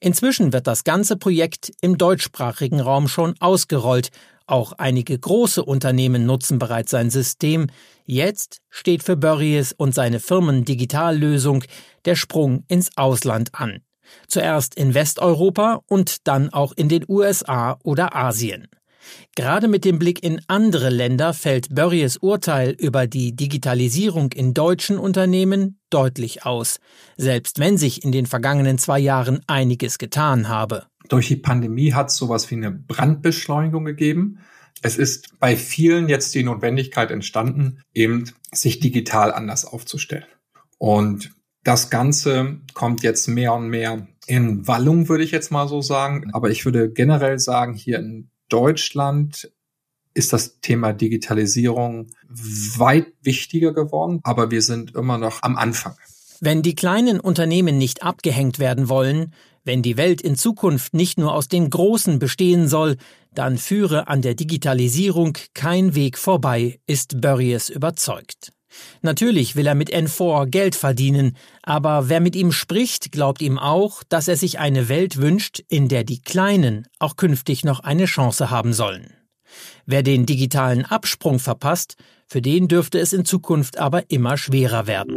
Inzwischen 0.00 0.52
wird 0.52 0.66
das 0.66 0.84
ganze 0.84 1.16
Projekt 1.16 1.72
im 1.80 1.98
deutschsprachigen 1.98 2.80
Raum 2.80 3.08
schon 3.08 3.34
ausgerollt. 3.40 4.10
Auch 4.46 4.72
einige 4.72 5.18
große 5.18 5.64
Unternehmen 5.64 6.26
nutzen 6.26 6.58
bereits 6.58 6.90
sein 6.90 7.10
System. 7.10 7.68
Jetzt 8.04 8.58
steht 8.68 9.02
für 9.02 9.16
Börries 9.16 9.72
und 9.72 9.94
seine 9.94 10.20
Firmen 10.20 10.64
Digitallösung 10.64 11.64
der 12.04 12.14
Sprung 12.14 12.64
ins 12.68 12.96
Ausland 12.96 13.54
an. 13.54 13.80
Zuerst 14.28 14.74
in 14.74 14.92
Westeuropa 14.92 15.80
und 15.86 16.26
dann 16.26 16.50
auch 16.50 16.72
in 16.76 16.88
den 16.88 17.04
USA 17.08 17.78
oder 17.82 18.14
Asien. 18.14 18.68
Gerade 19.36 19.68
mit 19.68 19.84
dem 19.84 19.98
Blick 19.98 20.22
in 20.22 20.40
andere 20.46 20.90
Länder 20.90 21.34
fällt 21.34 21.74
Börries 21.74 22.16
Urteil 22.16 22.70
über 22.70 23.06
die 23.06 23.34
Digitalisierung 23.34 24.32
in 24.32 24.54
deutschen 24.54 24.98
Unternehmen 24.98 25.78
deutlich 25.90 26.44
aus, 26.44 26.80
selbst 27.16 27.58
wenn 27.58 27.78
sich 27.78 28.04
in 28.04 28.12
den 28.12 28.26
vergangenen 28.26 28.78
zwei 28.78 28.98
Jahren 28.98 29.40
einiges 29.46 29.98
getan 29.98 30.48
habe. 30.48 30.86
Durch 31.08 31.28
die 31.28 31.36
Pandemie 31.36 31.92
hat 31.92 32.08
es 32.08 32.16
sowas 32.16 32.50
wie 32.50 32.56
eine 32.56 32.70
Brandbeschleunigung 32.70 33.84
gegeben. 33.84 34.38
Es 34.82 34.96
ist 34.96 35.38
bei 35.38 35.56
vielen 35.56 36.08
jetzt 36.08 36.34
die 36.34 36.42
Notwendigkeit 36.42 37.10
entstanden, 37.10 37.80
eben 37.92 38.30
sich 38.52 38.80
digital 38.80 39.32
anders 39.32 39.64
aufzustellen. 39.64 40.26
Und 40.78 41.32
das 41.62 41.90
Ganze 41.90 42.58
kommt 42.74 43.02
jetzt 43.02 43.26
mehr 43.26 43.54
und 43.54 43.68
mehr 43.68 44.06
in 44.26 44.66
Wallung, 44.66 45.08
würde 45.08 45.24
ich 45.24 45.30
jetzt 45.30 45.50
mal 45.50 45.68
so 45.68 45.80
sagen. 45.80 46.30
Aber 46.32 46.50
ich 46.50 46.64
würde 46.64 46.90
generell 46.90 47.38
sagen, 47.38 47.74
hier 47.74 47.98
in 47.98 48.30
Deutschland 48.48 49.50
ist 50.14 50.32
das 50.32 50.60
Thema 50.60 50.92
Digitalisierung 50.92 52.08
weit 52.28 53.12
wichtiger 53.22 53.72
geworden, 53.72 54.20
aber 54.22 54.50
wir 54.50 54.62
sind 54.62 54.94
immer 54.94 55.18
noch 55.18 55.42
am 55.42 55.56
Anfang. 55.56 55.96
Wenn 56.40 56.62
die 56.62 56.74
kleinen 56.74 57.20
Unternehmen 57.20 57.78
nicht 57.78 58.02
abgehängt 58.02 58.58
werden 58.58 58.88
wollen, 58.88 59.32
wenn 59.64 59.82
die 59.82 59.96
Welt 59.96 60.20
in 60.20 60.36
Zukunft 60.36 60.94
nicht 60.94 61.18
nur 61.18 61.32
aus 61.32 61.48
den 61.48 61.70
Großen 61.70 62.18
bestehen 62.18 62.68
soll, 62.68 62.96
dann 63.32 63.58
führe 63.58 64.08
an 64.08 64.22
der 64.22 64.34
Digitalisierung 64.34 65.38
kein 65.54 65.94
Weg 65.94 66.18
vorbei, 66.18 66.80
ist 66.86 67.20
Burries 67.20 67.70
überzeugt. 67.70 68.52
Natürlich 69.02 69.56
will 69.56 69.66
er 69.66 69.74
mit 69.74 69.94
N4 69.94 70.46
Geld 70.46 70.74
verdienen, 70.74 71.36
aber 71.62 72.08
wer 72.08 72.20
mit 72.20 72.36
ihm 72.36 72.52
spricht, 72.52 73.12
glaubt 73.12 73.42
ihm 73.42 73.58
auch, 73.58 74.02
dass 74.08 74.28
er 74.28 74.36
sich 74.36 74.58
eine 74.58 74.88
Welt 74.88 75.18
wünscht, 75.18 75.62
in 75.68 75.88
der 75.88 76.04
die 76.04 76.20
Kleinen 76.20 76.86
auch 76.98 77.16
künftig 77.16 77.64
noch 77.64 77.80
eine 77.80 78.06
Chance 78.06 78.50
haben 78.50 78.72
sollen. 78.72 79.12
Wer 79.86 80.02
den 80.02 80.26
digitalen 80.26 80.84
Absprung 80.84 81.38
verpasst, 81.38 81.96
für 82.26 82.42
den 82.42 82.68
dürfte 82.68 82.98
es 82.98 83.12
in 83.12 83.24
Zukunft 83.24 83.78
aber 83.78 84.10
immer 84.10 84.36
schwerer 84.36 84.86
werden. 84.86 85.16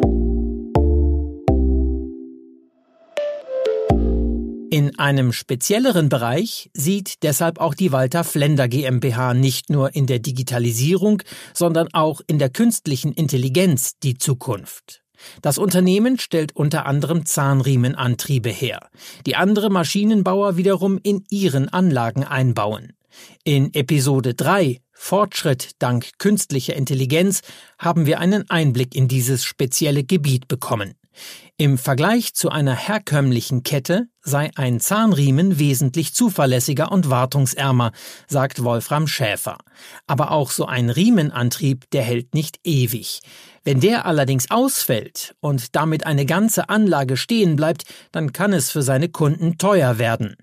In 4.70 5.00
einem 5.00 5.32
spezielleren 5.32 6.10
Bereich 6.10 6.70
sieht 6.74 7.24
deshalb 7.24 7.60
auch 7.60 7.74
die 7.74 7.94
Walter 7.94 8.26
Flender 8.26 8.68
GmbH 8.68 9.34
nicht 9.34 9.70
nur 9.70 9.96
in 9.96 10.08
der 10.08 10.20
Digitalisierung, 10.20 11.24
sondern 11.54 11.88
auch 11.94 12.20
in 12.28 12.38
der 12.38 12.50
künstlichen 12.50 13.14
Intelligenz 13.14 13.98
die 14.04 14.18
Zukunft. 14.18 15.04
Das 15.42 15.58
Unternehmen 15.58 16.20
stellt 16.20 16.54
unter 16.54 16.86
anderem 16.86 17.26
Zahnriemenantriebe 17.26 18.50
her, 18.50 18.90
die 19.26 19.38
andere 19.38 19.70
Maschinenbauer 19.70 20.58
wiederum 20.58 21.00
in 21.02 21.24
ihren 21.30 21.70
Anlagen 21.70 22.26
einbauen. 22.26 22.92
In 23.46 23.74
Episode 23.74 24.34
3 24.34 24.82
Fortschritt 24.92 25.72
dank 25.80 26.18
künstlicher 26.18 26.76
Intelligenz 26.76 27.42
haben 27.80 28.06
wir 28.06 28.20
einen 28.20 28.50
Einblick 28.50 28.96
in 28.96 29.08
dieses 29.08 29.46
spezielle 29.46 30.04
Gebiet 30.04 30.50
bekommen. 30.50 30.96
Im 31.58 31.78
Vergleich 31.78 32.36
zu 32.36 32.50
einer 32.50 32.76
herkömmlichen 32.76 33.64
Kette 33.64 34.08
sei 34.22 34.52
ein 34.56 34.80
Zahnriemen 34.80 35.58
wesentlich 35.58 36.14
zuverlässiger 36.14 36.92
und 36.92 37.10
wartungsärmer, 37.10 37.94
sagt 38.28 38.64
Wolfram 38.64 39.08
Schäfer. 39.08 39.58
Aber 40.06 40.32
auch 40.32 40.52
so 40.52 40.66
ein 40.66 40.90
Riemenantrieb, 40.90 41.90
der 41.92 42.04
hält 42.04 42.36
nicht 42.36 42.60
ewig. 42.64 43.22
Wenn 43.64 43.80
der 43.80 44.06
allerdings 44.06 44.52
ausfällt 44.52 45.36
und 45.40 45.76
damit 45.76 46.06
eine 46.06 46.26
ganze 46.26 46.70
Anlage 46.70 47.18
stehen 47.18 47.56
bleibt, 47.56 47.86
dann 48.12 48.34
kann 48.34 48.54
es 48.54 48.70
für 48.70 48.84
seine 48.84 49.10
Kunden 49.10 49.58
teuer 49.58 49.98
werden. 49.98 50.36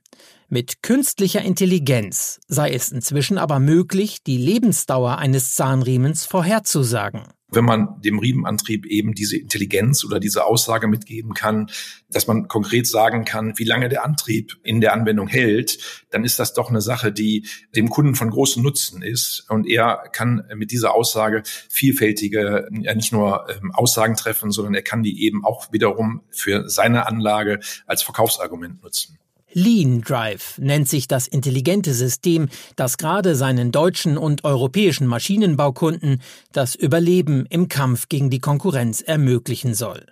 Mit 0.49 0.83
künstlicher 0.83 1.43
Intelligenz 1.43 2.40
sei 2.49 2.73
es 2.73 2.93
inzwischen 2.93 3.38
aber 3.38 3.61
möglich, 3.61 4.23
die 4.25 4.37
Lebensdauer 4.37 5.19
eines 5.19 5.54
Zahnriemens 5.54 6.26
vorherzusagen 6.26 7.25
wenn 7.54 7.64
man 7.64 8.00
dem 8.00 8.18
Riemenantrieb 8.18 8.87
eben 8.87 9.14
diese 9.14 9.37
Intelligenz 9.37 10.04
oder 10.04 10.20
diese 10.20 10.44
Aussage 10.44 10.88
mitgeben 10.88 11.34
kann, 11.34 11.70
dass 12.11 12.26
man 12.26 12.49
konkret 12.49 12.87
sagen 12.87 13.25
kann, 13.25 13.58
wie 13.58 13.64
lange 13.64 13.88
der 13.88 14.04
Antrieb 14.04 14.58
in 14.62 14.80
der 14.80 14.92
Anwendung 14.92 15.28
hält, 15.28 15.78
dann 16.11 16.25
ist 16.25 16.38
das 16.38 16.54
doch 16.54 16.70
eine 16.70 16.80
Sache, 16.80 17.12
die 17.12 17.46
dem 17.75 17.90
Kunden 17.90 18.14
von 18.14 18.30
großem 18.30 18.62
Nutzen 18.62 19.02
ist. 19.02 19.46
Und 19.49 19.66
er 19.66 20.04
kann 20.12 20.44
mit 20.54 20.70
dieser 20.70 20.94
Aussage 20.94 21.42
vielfältige, 21.68 22.68
nicht 22.70 23.12
nur 23.12 23.46
ähm, 23.50 23.73
Aussagen 23.73 24.16
treffen, 24.16 24.50
sondern 24.50 24.75
er 24.75 24.82
kann 24.82 25.02
die 25.02 25.25
eben 25.25 25.44
auch 25.44 25.73
wiederum 25.73 26.23
für 26.30 26.68
seine 26.68 27.06
Anlage 27.06 27.61
als 27.87 28.02
Verkaufsargument 28.02 28.82
nutzen. 28.82 29.18
Lean 29.56 30.00
Drive 30.00 30.58
nennt 30.58 30.88
sich 30.88 31.06
das 31.06 31.28
intelligente 31.28 31.94
System, 31.94 32.49
das 32.75 32.99
gerade 32.99 33.37
seinen 33.37 33.70
deutschen 33.70 34.18
und 34.18 34.42
europäischen 34.42 35.06
Maschinenbaukunden 35.06 36.20
das 36.52 36.75
Überleben 36.75 37.46
im 37.49 37.68
Kampf 37.68 38.08
gegen 38.08 38.30
die 38.30 38.40
Konkurrenz 38.40 39.00
ermöglichen 39.00 39.75
soll. 39.75 40.06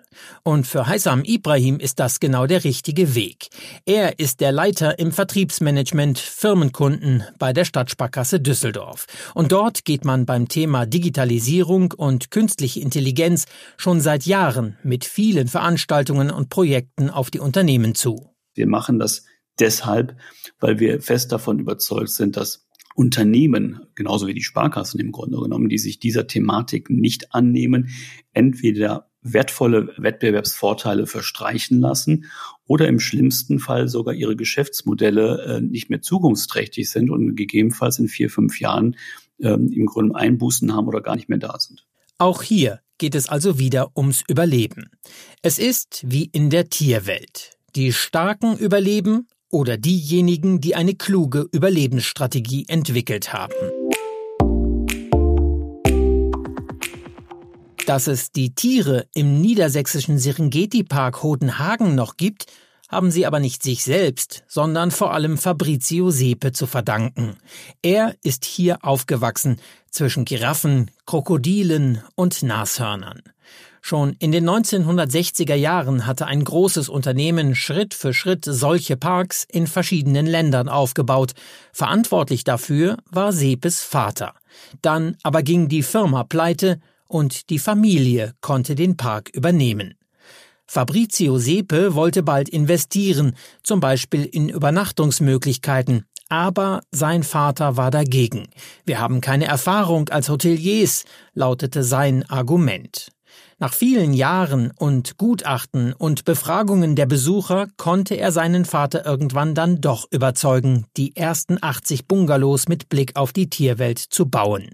Und 0.44 0.66
für 0.66 0.86
Heisam 0.86 1.24
Ibrahim 1.24 1.80
ist 1.80 1.98
das 1.98 2.20
genau 2.20 2.46
der 2.46 2.62
richtige 2.62 3.16
Weg. 3.16 3.48
Er 3.84 4.20
ist 4.20 4.40
der 4.40 4.52
Leiter 4.52 5.00
im 5.00 5.10
Vertriebsmanagement 5.10 6.20
Firmenkunden 6.20 7.24
bei 7.38 7.52
der 7.52 7.64
Stadtsparkasse 7.64 8.38
Düsseldorf. 8.38 9.06
Und 9.34 9.50
dort 9.50 9.84
geht 9.84 10.04
man 10.04 10.24
beim 10.24 10.46
Thema 10.46 10.86
Digitalisierung 10.86 11.92
und 11.96 12.30
künstliche 12.30 12.78
Intelligenz 12.78 13.46
schon 13.76 14.00
seit 14.00 14.24
Jahren 14.24 14.76
mit 14.84 15.04
vielen 15.04 15.48
Veranstaltungen 15.48 16.30
und 16.30 16.48
Projekten 16.48 17.10
auf 17.10 17.30
die 17.30 17.40
Unternehmen 17.40 17.96
zu. 17.96 18.28
Wir 18.54 18.66
machen 18.66 18.98
das 18.98 19.24
deshalb, 19.62 20.16
weil 20.60 20.80
wir 20.80 21.00
fest 21.00 21.32
davon 21.32 21.60
überzeugt 21.60 22.10
sind, 22.10 22.36
dass 22.36 22.66
Unternehmen, 22.94 23.80
genauso 23.94 24.26
wie 24.26 24.34
die 24.34 24.42
Sparkassen 24.42 25.00
im 25.00 25.12
Grunde 25.12 25.38
genommen, 25.40 25.70
die 25.70 25.78
sich 25.78 25.98
dieser 25.98 26.26
Thematik 26.26 26.90
nicht 26.90 27.34
annehmen, 27.34 27.88
entweder 28.34 29.08
wertvolle 29.22 29.94
Wettbewerbsvorteile 29.96 31.06
verstreichen 31.06 31.80
lassen 31.80 32.26
oder 32.66 32.88
im 32.88 32.98
schlimmsten 32.98 33.60
Fall 33.60 33.88
sogar 33.88 34.14
ihre 34.14 34.36
Geschäftsmodelle 34.36 35.42
äh, 35.44 35.60
nicht 35.60 35.90
mehr 35.90 36.02
zukunftsträchtig 36.02 36.90
sind 36.90 37.08
und 37.08 37.36
gegebenenfalls 37.36 37.98
in 38.00 38.08
vier, 38.08 38.30
fünf 38.30 38.60
Jahren 38.60 38.96
ähm, 39.40 39.70
im 39.72 39.86
Grunde 39.86 40.16
Einbußen 40.16 40.74
haben 40.74 40.88
oder 40.88 41.00
gar 41.00 41.14
nicht 41.14 41.28
mehr 41.28 41.38
da 41.38 41.56
sind. 41.58 41.86
Auch 42.18 42.42
hier 42.42 42.80
geht 42.98 43.14
es 43.14 43.28
also 43.28 43.58
wieder 43.58 43.96
ums 43.96 44.24
Überleben. 44.28 44.90
Es 45.40 45.58
ist 45.58 46.02
wie 46.04 46.24
in 46.24 46.50
der 46.50 46.68
Tierwelt. 46.68 47.52
Die 47.74 47.92
Starken 47.92 48.56
überleben 48.58 49.28
oder 49.52 49.76
diejenigen, 49.76 50.60
die 50.60 50.74
eine 50.74 50.94
kluge 50.94 51.46
Überlebensstrategie 51.52 52.64
entwickelt 52.66 53.32
haben. 53.32 53.54
Dass 57.86 58.06
es 58.06 58.32
die 58.32 58.54
Tiere 58.54 59.06
im 59.14 59.40
niedersächsischen 59.40 60.18
Serengeti-Park 60.18 61.22
Hodenhagen 61.22 61.94
noch 61.94 62.16
gibt, 62.16 62.46
haben 62.88 63.10
sie 63.10 63.26
aber 63.26 63.40
nicht 63.40 63.62
sich 63.62 63.84
selbst, 63.84 64.44
sondern 64.48 64.90
vor 64.90 65.12
allem 65.12 65.38
Fabrizio 65.38 66.10
Sepe 66.10 66.52
zu 66.52 66.66
verdanken. 66.66 67.36
Er 67.82 68.14
ist 68.22 68.44
hier 68.44 68.84
aufgewachsen 68.84 69.58
zwischen 69.90 70.24
Giraffen, 70.24 70.90
Krokodilen 71.06 72.02
und 72.14 72.42
Nashörnern. 72.42 73.22
Schon 73.84 74.14
in 74.20 74.30
den 74.30 74.48
1960er 74.48 75.56
Jahren 75.56 76.06
hatte 76.06 76.26
ein 76.26 76.44
großes 76.44 76.88
Unternehmen 76.88 77.56
Schritt 77.56 77.94
für 77.94 78.14
Schritt 78.14 78.44
solche 78.44 78.96
Parks 78.96 79.44
in 79.50 79.66
verschiedenen 79.66 80.24
Ländern 80.24 80.68
aufgebaut. 80.68 81.32
Verantwortlich 81.72 82.44
dafür 82.44 82.98
war 83.10 83.32
Sepes 83.32 83.82
Vater. 83.82 84.34
Dann 84.82 85.16
aber 85.24 85.42
ging 85.42 85.68
die 85.68 85.82
Firma 85.82 86.22
pleite 86.22 86.78
und 87.08 87.50
die 87.50 87.58
Familie 87.58 88.34
konnte 88.40 88.76
den 88.76 88.96
Park 88.96 89.30
übernehmen. 89.34 89.96
Fabrizio 90.68 91.38
Sepe 91.38 91.96
wollte 91.96 92.22
bald 92.22 92.48
investieren, 92.48 93.34
zum 93.64 93.80
Beispiel 93.80 94.24
in 94.24 94.48
Übernachtungsmöglichkeiten, 94.48 96.06
aber 96.28 96.82
sein 96.92 97.24
Vater 97.24 97.76
war 97.76 97.90
dagegen. 97.90 98.48
Wir 98.86 99.00
haben 99.00 99.20
keine 99.20 99.46
Erfahrung 99.46 100.08
als 100.08 100.28
Hoteliers, 100.28 101.04
lautete 101.34 101.82
sein 101.82 102.22
Argument. 102.30 103.08
Nach 103.62 103.72
vielen 103.72 104.12
Jahren 104.12 104.72
und 104.76 105.18
Gutachten 105.18 105.92
und 105.92 106.24
Befragungen 106.24 106.96
der 106.96 107.06
Besucher 107.06 107.68
konnte 107.76 108.16
er 108.16 108.32
seinen 108.32 108.64
Vater 108.64 109.06
irgendwann 109.06 109.54
dann 109.54 109.80
doch 109.80 110.08
überzeugen, 110.10 110.86
die 110.96 111.14
ersten 111.14 111.58
80 111.60 112.08
Bungalows 112.08 112.66
mit 112.66 112.88
Blick 112.88 113.14
auf 113.14 113.32
die 113.32 113.48
Tierwelt 113.48 114.00
zu 114.00 114.28
bauen. 114.28 114.70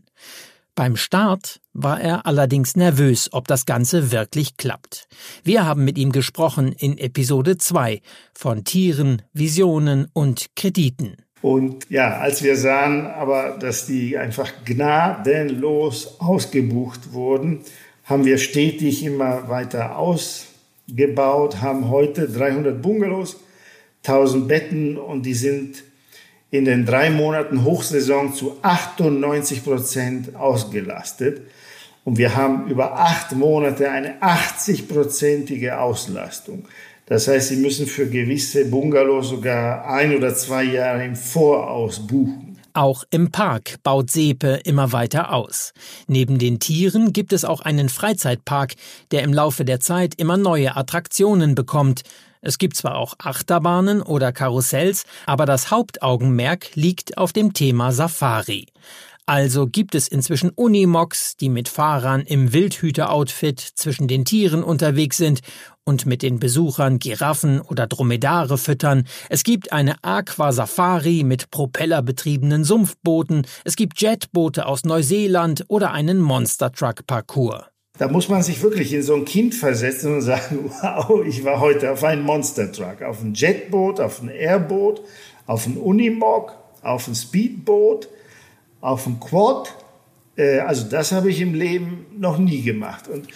Beim 0.75 0.97
Start 0.97 1.61
war 1.75 2.01
er 2.01 2.25
allerdings 2.25 2.77
nervös, 2.77 3.29
ob 3.31 3.47
das 3.47 3.67
Ganze 3.67 4.11
wirklich 4.11 4.57
klappt. 4.57 5.07
Wir 5.45 5.67
haben 5.67 5.85
mit 5.85 5.99
ihm 5.99 6.11
gesprochen 6.11 6.73
in 6.73 6.97
Episode 6.97 7.59
2 7.59 8.01
von 8.33 8.65
Tieren, 8.65 9.21
Visionen 9.35 10.07
und 10.15 10.47
Krediten. 10.57 11.17
Und 11.43 11.91
ja, 11.91 12.19
als 12.19 12.43
wir 12.43 12.57
sahen 12.57 13.07
aber, 13.07 13.59
dass 13.59 13.85
die 13.85 14.17
einfach 14.17 14.51
gnadenlos 14.65 16.19
ausgebucht 16.21 17.13
wurden, 17.13 17.61
haben 18.09 18.25
wir 18.25 18.39
stetig 18.39 19.05
immer 19.05 19.49
weiter 19.51 19.99
ausgebaut, 19.99 21.61
haben 21.61 21.91
heute 21.91 22.27
300 22.27 22.81
Bungalows 22.81 23.37
1000 24.07 24.49
Betten 24.49 24.97
und 24.97 25.27
die 25.27 25.35
sind 25.35 25.85
in 26.51 26.65
den 26.65 26.87
drei 26.87 27.11
Monaten 27.11 27.65
Hochsaison 27.65 28.33
zu 28.33 28.57
98 28.63 29.63
Prozent 29.63 30.35
ausgelastet. 30.35 31.43
Und 32.05 32.17
wir 32.17 32.35
haben 32.35 32.69
über 32.69 32.99
acht 32.99 33.33
Monate 33.33 33.91
eine 33.91 34.23
80-prozentige 34.23 35.73
Auslastung. 35.73 36.65
Das 37.05 37.29
heißt, 37.29 37.49
Sie 37.49 37.57
müssen 37.57 37.87
für 37.87 38.07
gewisse 38.07 38.65
Bungalows 38.65 39.29
sogar 39.29 39.87
ein 39.87 40.17
oder 40.17 40.35
zwei 40.35 40.65
Jahre 40.65 41.05
im 41.05 41.17
Voraus 41.17 42.07
buchen. 42.07 42.48
Auch 42.75 43.05
im 43.11 43.31
Park 43.31 43.77
baut 43.83 44.11
Sepe 44.11 44.61
immer 44.65 44.93
weiter 44.93 45.33
aus. 45.33 45.73
Neben 46.07 46.39
den 46.39 46.61
Tieren 46.61 47.13
gibt 47.13 47.33
es 47.33 47.45
auch 47.45 47.61
einen 47.61 47.89
Freizeitpark, 47.89 48.75
der 49.11 49.23
im 49.23 49.33
Laufe 49.33 49.65
der 49.65 49.81
Zeit 49.81 50.15
immer 50.17 50.37
neue 50.37 50.77
Attraktionen 50.77 51.55
bekommt. 51.55 52.03
Es 52.41 52.59
gibt 52.59 52.77
zwar 52.77 52.97
auch 52.97 53.15
Achterbahnen 53.19 54.01
oder 54.03 54.33
Karussells, 54.33 55.05
aber 55.27 55.45
das 55.45 55.71
Hauptaugenmerk 55.71 56.75
liegt 56.75 57.19
auf 57.19 57.33
dem 57.33 57.53
Thema 57.53 57.93
Safari. 57.93 58.67
Also 59.29 59.67
gibt 59.67 59.95
es 59.95 60.09
inzwischen 60.09 60.49
Unimogs, 60.49 61.37
die 61.37 61.51
mit 61.51 61.69
Fahrern 61.69 62.23
im 62.23 62.55
Wildhüter-Outfit 62.55 63.61
zwischen 63.61 64.09
den 64.09 64.25
Tieren 64.25 64.63
unterwegs 64.63 65.19
sind 65.19 65.41
und 65.85 66.07
mit 66.07 66.23
den 66.23 66.39
Besuchern 66.41 66.99
Giraffen 66.99 67.61
oder 67.61 67.87
Dromedare 67.87 68.57
füttern. 68.57 69.07
Es 69.29 69.45
gibt 69.45 69.71
eine 69.71 70.03
Aqua-Safari 70.03 71.25
mit 71.25 71.51
propellerbetriebenen 71.51 72.65
Sumpfbooten. 72.65 73.47
Es 73.65 73.77
gibt 73.77 74.01
Jetboote 74.01 74.65
aus 74.65 74.85
Neuseeland 74.85 75.67
oder 75.69 75.93
einen 75.93 76.21
Monster-Truck-Parcours. 76.21 77.65
Da 77.99 78.09
muss 78.09 78.31
man 78.31 78.43
sich 78.43 78.63
wirklich 78.63 78.95
in 78.95 79.03
so 79.03 79.15
ein 79.15 79.27
Kind 79.27 79.55
versetzen 79.55 80.15
und 80.15 80.23
sagen, 80.23 80.71
wow, 80.81 81.23
ich 81.27 81.45
war 81.45 81.61
heute 81.61 81.93
auf 81.93 82.03
einem 82.03 82.23
Monster-Truck, 82.23 83.03
auf 83.03 83.21
einem 83.21 83.35
Jetboot, 83.35 84.01
auf 84.01 84.23
einem 84.23 84.31
Airboot, 84.31 85.03
auf 85.47 85.67
einem 85.67 85.77
Unimog, 85.77 86.55
auf 86.81 87.07
einem 87.07 87.15
Speedboot 87.15 88.09
auf 88.81 89.05
dem 89.05 89.21
Quad. 89.21 89.75
Äh, 90.37 90.61
also 90.61 90.89
das 90.89 91.13
habe 91.13 91.31
ich 91.31 91.41
im 91.41 91.55
Leben 91.55 92.07
noch 92.17 92.39
nie 92.39 92.63
gemacht. 92.63 93.09
Und 93.09 93.29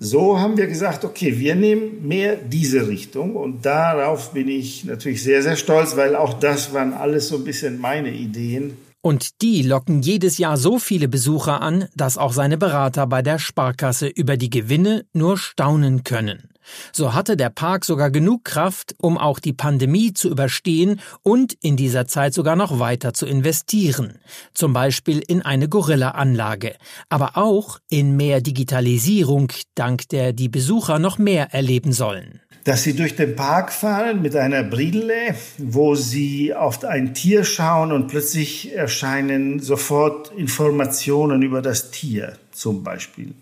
so 0.00 0.38
haben 0.38 0.56
wir 0.56 0.68
gesagt, 0.68 1.04
okay, 1.04 1.38
wir 1.38 1.54
nehmen 1.54 2.06
mehr 2.06 2.36
diese 2.36 2.86
Richtung. 2.86 3.34
Und 3.34 3.66
darauf 3.66 4.32
bin 4.32 4.48
ich 4.48 4.84
natürlich 4.84 5.22
sehr, 5.22 5.42
sehr 5.42 5.56
stolz, 5.56 5.96
weil 5.96 6.14
auch 6.14 6.34
das 6.34 6.72
waren 6.72 6.92
alles 6.92 7.28
so 7.28 7.36
ein 7.36 7.44
bisschen 7.44 7.80
meine 7.80 8.12
Ideen. 8.12 8.76
Und 9.00 9.42
die 9.42 9.62
locken 9.62 10.02
jedes 10.02 10.38
Jahr 10.38 10.56
so 10.56 10.78
viele 10.78 11.08
Besucher 11.08 11.62
an, 11.62 11.88
dass 11.94 12.18
auch 12.18 12.32
seine 12.32 12.58
Berater 12.58 13.06
bei 13.06 13.22
der 13.22 13.38
Sparkasse 13.38 14.08
über 14.08 14.36
die 14.36 14.50
Gewinne 14.50 15.04
nur 15.12 15.38
staunen 15.38 16.04
können. 16.04 16.50
So 16.92 17.14
hatte 17.14 17.36
der 17.36 17.50
Park 17.50 17.84
sogar 17.84 18.10
genug 18.10 18.44
Kraft, 18.44 18.94
um 19.00 19.18
auch 19.18 19.38
die 19.38 19.52
Pandemie 19.52 20.12
zu 20.12 20.28
überstehen 20.28 21.00
und 21.22 21.54
in 21.60 21.76
dieser 21.76 22.06
Zeit 22.06 22.34
sogar 22.34 22.56
noch 22.56 22.78
weiter 22.78 23.12
zu 23.12 23.26
investieren. 23.26 24.18
Zum 24.54 24.72
Beispiel 24.72 25.22
in 25.26 25.42
eine 25.42 25.68
Gorilla-Anlage, 25.68 26.76
aber 27.08 27.36
auch 27.36 27.78
in 27.88 28.16
mehr 28.16 28.40
Digitalisierung, 28.40 29.52
dank 29.74 30.08
der 30.08 30.32
die 30.32 30.48
Besucher 30.48 30.98
noch 30.98 31.18
mehr 31.18 31.52
erleben 31.54 31.92
sollen 31.92 32.40
dass 32.68 32.82
sie 32.82 32.94
durch 32.94 33.16
den 33.16 33.34
Park 33.34 33.72
fahren 33.72 34.20
mit 34.20 34.36
einer 34.36 34.62
Brille, 34.62 35.34
wo 35.56 35.94
sie 35.94 36.54
auf 36.54 36.84
ein 36.84 37.14
Tier 37.14 37.42
schauen 37.44 37.92
und 37.92 38.08
plötzlich 38.08 38.74
erscheinen 38.74 39.58
sofort 39.58 40.30
Informationen 40.36 41.40
über 41.40 41.62
das 41.62 41.90
Tier 41.90 42.34
zum 42.50 42.82
Beispiel. 42.84 43.32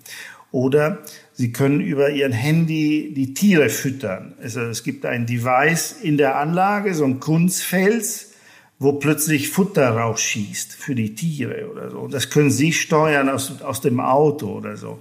Oder 0.56 1.00
Sie 1.34 1.52
können 1.52 1.82
über 1.82 2.08
Ihren 2.08 2.32
Handy 2.32 3.12
die 3.14 3.34
Tiere 3.34 3.68
füttern. 3.68 4.32
Also 4.40 4.62
es 4.62 4.84
gibt 4.84 5.04
ein 5.04 5.26
Device 5.26 5.92
in 6.02 6.16
der 6.16 6.38
Anlage, 6.38 6.94
so 6.94 7.04
ein 7.04 7.20
Kunstfels, 7.20 8.32
wo 8.78 8.94
plötzlich 8.94 9.50
Futter 9.50 9.90
rausschießt 9.90 10.72
für 10.72 10.94
die 10.94 11.14
Tiere 11.14 11.70
oder 11.70 11.90
so. 11.90 12.08
Das 12.08 12.30
können 12.30 12.50
Sie 12.50 12.72
steuern 12.72 13.28
aus, 13.28 13.60
aus 13.60 13.82
dem 13.82 14.00
Auto 14.00 14.48
oder 14.48 14.78
so. 14.78 14.98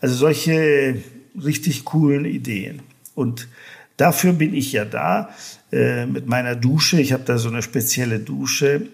Also 0.00 0.14
solche 0.14 1.02
richtig 1.42 1.84
coolen 1.84 2.24
Ideen. 2.24 2.82
Und 3.16 3.48
dafür 3.96 4.32
bin 4.32 4.54
ich 4.54 4.70
ja 4.70 4.84
da 4.84 5.30
äh, 5.72 6.06
mit 6.06 6.28
meiner 6.28 6.54
Dusche. 6.54 7.00
Ich 7.00 7.12
habe 7.12 7.24
da 7.24 7.36
so 7.36 7.48
eine 7.48 7.62
spezielle 7.62 8.20
Dusche 8.20 8.86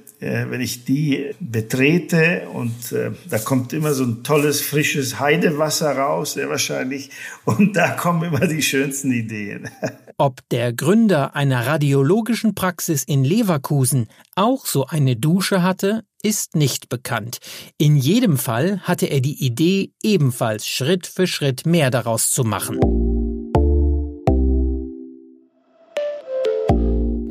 wenn 0.50 0.60
ich 0.60 0.84
die 0.84 1.34
betrete 1.40 2.48
und 2.52 2.92
äh, 2.92 3.12
da 3.28 3.38
kommt 3.38 3.72
immer 3.72 3.94
so 3.94 4.04
ein 4.04 4.22
tolles, 4.22 4.60
frisches 4.60 5.18
Heidewasser 5.18 5.96
raus, 5.96 6.34
sehr 6.34 6.48
wahrscheinlich, 6.50 7.10
und 7.44 7.74
da 7.74 7.90
kommen 7.90 8.24
immer 8.24 8.46
die 8.46 8.62
schönsten 8.62 9.12
Ideen. 9.12 9.70
Ob 10.18 10.46
der 10.50 10.74
Gründer 10.74 11.34
einer 11.34 11.66
radiologischen 11.66 12.54
Praxis 12.54 13.04
in 13.04 13.24
Leverkusen 13.24 14.08
auch 14.36 14.66
so 14.66 14.84
eine 14.84 15.16
Dusche 15.16 15.62
hatte, 15.62 16.02
ist 16.22 16.56
nicht 16.56 16.90
bekannt. 16.90 17.38
In 17.78 17.96
jedem 17.96 18.36
Fall 18.36 18.80
hatte 18.80 19.06
er 19.06 19.22
die 19.22 19.42
Idee, 19.42 19.92
ebenfalls 20.02 20.68
Schritt 20.68 21.06
für 21.06 21.26
Schritt 21.26 21.64
mehr 21.64 21.90
daraus 21.90 22.32
zu 22.32 22.44
machen. 22.44 22.78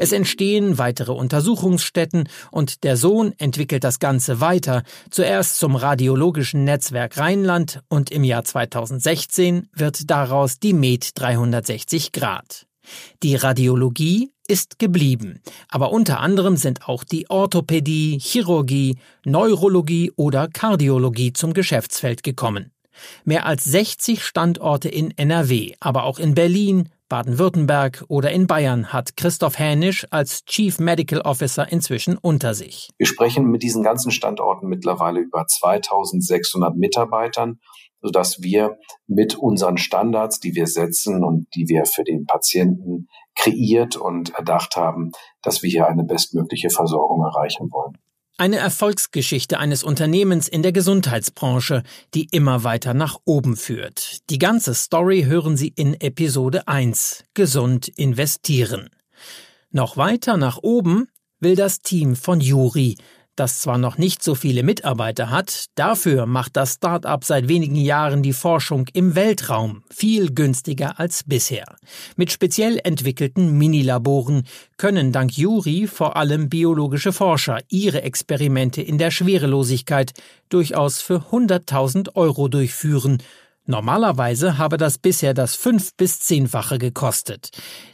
Es 0.01 0.13
entstehen 0.13 0.77
weitere 0.77 1.11
Untersuchungsstätten 1.11 2.29
und 2.51 2.85
der 2.85 2.95
Sohn 2.95 3.33
entwickelt 3.37 3.83
das 3.83 3.99
Ganze 3.99 4.39
weiter, 4.39 4.83
zuerst 5.11 5.59
zum 5.59 5.75
Radiologischen 5.75 6.63
Netzwerk 6.63 7.17
Rheinland 7.17 7.81
und 7.89 8.09
im 8.09 8.23
Jahr 8.23 8.45
2016 8.45 9.67
wird 9.73 10.09
daraus 10.09 10.57
die 10.57 10.71
Med 10.71 11.19
360 11.19 12.13
Grad. 12.13 12.65
Die 13.23 13.35
Radiologie 13.35 14.31
ist 14.47 14.79
geblieben, 14.79 15.41
aber 15.67 15.91
unter 15.91 16.21
anderem 16.21 16.55
sind 16.55 16.87
auch 16.87 17.03
die 17.03 17.29
Orthopädie, 17.29 18.19
Chirurgie, 18.21 18.99
Neurologie 19.25 20.13
oder 20.15 20.47
Kardiologie 20.47 21.33
zum 21.33 21.53
Geschäftsfeld 21.53 22.23
gekommen. 22.23 22.71
Mehr 23.25 23.45
als 23.45 23.65
60 23.65 24.23
Standorte 24.23 24.87
in 24.87 25.11
NRW, 25.17 25.73
aber 25.81 26.03
auch 26.03 26.19
in 26.19 26.35
Berlin, 26.35 26.87
Baden-Württemberg 27.09 28.05
oder 28.07 28.31
in 28.31 28.47
Bayern 28.47 28.93
hat 28.93 29.17
Christoph 29.17 29.57
Hänisch 29.57 30.05
als 30.11 30.45
Chief 30.45 30.79
Medical 30.79 31.21
Officer 31.21 31.71
inzwischen 31.71 32.17
unter 32.17 32.53
sich. 32.53 32.89
Wir 32.97 33.07
sprechen 33.07 33.45
mit 33.45 33.63
diesen 33.63 33.83
ganzen 33.83 34.11
Standorten 34.11 34.67
mittlerweile 34.67 35.19
über 35.19 35.45
2600 35.45 36.75
Mitarbeitern, 36.77 37.59
sodass 38.01 38.41
wir 38.41 38.77
mit 39.07 39.35
unseren 39.35 39.77
Standards, 39.77 40.39
die 40.39 40.55
wir 40.55 40.67
setzen 40.67 41.23
und 41.23 41.47
die 41.55 41.67
wir 41.67 41.85
für 41.85 42.03
den 42.03 42.25
Patienten 42.25 43.07
kreiert 43.35 43.97
und 43.97 44.35
erdacht 44.35 44.75
haben, 44.75 45.11
dass 45.41 45.63
wir 45.63 45.69
hier 45.69 45.87
eine 45.87 46.03
bestmögliche 46.03 46.69
Versorgung 46.69 47.23
erreichen 47.23 47.69
wollen. 47.71 47.97
Eine 48.39 48.55
Erfolgsgeschichte 48.55 49.59
eines 49.59 49.83
Unternehmens 49.83 50.47
in 50.47 50.63
der 50.63 50.71
Gesundheitsbranche, 50.71 51.83
die 52.13 52.29
immer 52.31 52.63
weiter 52.63 52.93
nach 52.93 53.17
oben 53.25 53.57
führt. 53.57 54.29
Die 54.29 54.37
ganze 54.37 54.73
Story 54.75 55.23
hören 55.23 55.57
Sie 55.57 55.73
in 55.75 55.99
Episode 55.99 56.65
1 56.65 57.25
Gesund 57.33 57.89
investieren. 57.89 58.91
Noch 59.71 59.97
weiter 59.97 60.37
nach 60.37 60.57
oben 60.61 61.09
will 61.41 61.57
das 61.57 61.81
Team 61.81 62.15
von 62.15 62.39
Juri, 62.39 62.95
das 63.39 63.59
zwar 63.61 63.77
noch 63.77 63.97
nicht 63.97 64.23
so 64.23 64.35
viele 64.35 64.63
Mitarbeiter 64.63 65.29
hat, 65.29 65.65
dafür 65.75 66.25
macht 66.25 66.57
das 66.57 66.73
Start-up 66.73 67.23
seit 67.23 67.47
wenigen 67.47 67.75
Jahren 67.75 68.21
die 68.21 68.33
Forschung 68.33 68.87
im 68.93 69.15
Weltraum 69.15 69.83
viel 69.89 70.33
günstiger 70.33 70.99
als 70.99 71.23
bisher. 71.23 71.75
Mit 72.15 72.31
speziell 72.31 72.79
entwickelten 72.83 73.57
Minilaboren 73.57 74.43
können 74.77 75.11
dank 75.11 75.37
Juri 75.37 75.87
vor 75.87 76.17
allem 76.17 76.49
biologische 76.49 77.13
Forscher 77.13 77.59
ihre 77.69 78.01
Experimente 78.01 78.81
in 78.81 78.97
der 78.97 79.11
Schwerelosigkeit 79.11 80.13
durchaus 80.49 81.01
für 81.01 81.25
100.000 81.31 82.15
Euro 82.15 82.47
durchführen 82.47 83.19
Normalerweise 83.69 84.57
habe 84.57 84.77
das 84.77 84.97
bisher 84.97 85.35
das 85.35 85.53
fünf- 85.53 85.95
bis 85.95 86.19
zehnfache 86.19 86.79
gekostet. 86.79 87.51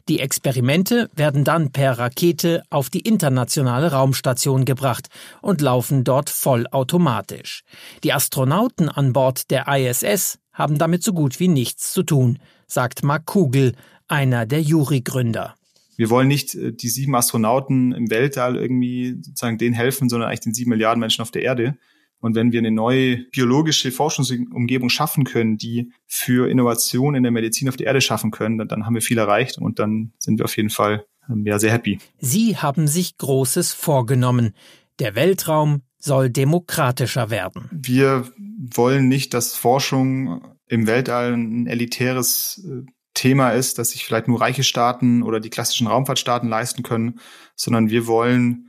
Die 0.07 0.21
Experimente 0.21 1.09
werden 1.13 1.43
dann 1.43 1.73
per 1.73 1.99
Rakete 1.99 2.63
auf 2.69 2.89
die 2.89 3.01
internationale 3.01 3.91
Raumstation 3.91 4.63
gebracht 4.63 5.09
und 5.41 5.59
laufen 5.59 6.05
dort 6.05 6.29
vollautomatisch. 6.29 7.63
Die 8.05 8.13
Astronauten 8.13 8.87
an 8.87 9.11
Bord 9.11 9.51
der 9.51 9.67
ISS 9.67 10.39
haben 10.53 10.77
damit 10.77 11.03
so 11.03 11.11
gut 11.11 11.41
wie 11.41 11.49
nichts 11.49 11.91
zu 11.91 12.03
tun, 12.03 12.39
sagt 12.67 13.03
Mark 13.03 13.25
Kugel, 13.25 13.73
einer 14.07 14.45
der 14.45 14.61
Jury-Gründer. 14.61 15.55
Wir 15.97 16.09
wollen 16.09 16.29
nicht 16.29 16.55
äh, 16.55 16.71
die 16.71 16.87
sieben 16.87 17.15
Astronauten 17.15 17.91
im 17.91 18.09
Weltall 18.09 18.55
irgendwie 18.55 19.17
sozusagen 19.21 19.57
denen 19.57 19.75
helfen, 19.75 20.07
sondern 20.07 20.29
eigentlich 20.29 20.39
den 20.39 20.53
sieben 20.53 20.69
Milliarden 20.69 21.01
Menschen 21.01 21.21
auf 21.21 21.31
der 21.31 21.41
Erde. 21.41 21.77
Und 22.25 22.33
wenn 22.33 22.51
wir 22.51 22.57
eine 22.57 22.71
neue 22.71 23.17
biologische 23.17 23.91
Forschungsumgebung 23.91 24.89
schaffen 24.89 25.25
können, 25.25 25.59
die 25.59 25.91
für 26.07 26.49
Innovation 26.49 27.13
in 27.13 27.21
der 27.21 27.31
Medizin 27.31 27.69
auf 27.69 27.77
der 27.77 27.85
Erde 27.85 28.01
schaffen 28.01 28.31
können, 28.31 28.57
dann, 28.57 28.67
dann 28.67 28.87
haben 28.87 28.95
wir 28.95 29.03
viel 29.03 29.19
erreicht 29.19 29.59
und 29.59 29.77
dann 29.77 30.11
sind 30.17 30.39
wir 30.39 30.45
auf 30.45 30.57
jeden 30.57 30.71
Fall 30.71 31.05
ähm, 31.29 31.45
ja, 31.45 31.59
sehr 31.59 31.71
happy. 31.71 31.99
Sie 32.17 32.57
haben 32.57 32.87
sich 32.87 33.19
Großes 33.19 33.73
vorgenommen. 33.73 34.55
Der 34.97 35.13
Weltraum 35.13 35.83
soll 35.99 36.31
demokratischer 36.31 37.29
werden. 37.29 37.69
Wir 37.71 38.27
wollen 38.39 39.07
nicht, 39.07 39.35
dass 39.35 39.53
Forschung 39.53 40.41
im 40.67 40.87
Weltall 40.87 41.33
ein 41.33 41.67
elitäres 41.67 42.67
äh, 42.67 42.91
Thema 43.13 43.51
ist, 43.51 43.77
das 43.77 43.91
sich 43.91 44.03
vielleicht 44.03 44.27
nur 44.27 44.41
reiche 44.41 44.63
Staaten 44.63 45.21
oder 45.21 45.39
die 45.39 45.51
klassischen 45.51 45.85
Raumfahrtstaaten 45.85 46.49
leisten 46.49 46.81
können, 46.81 47.19
sondern 47.55 47.91
wir 47.91 48.07
wollen 48.07 48.64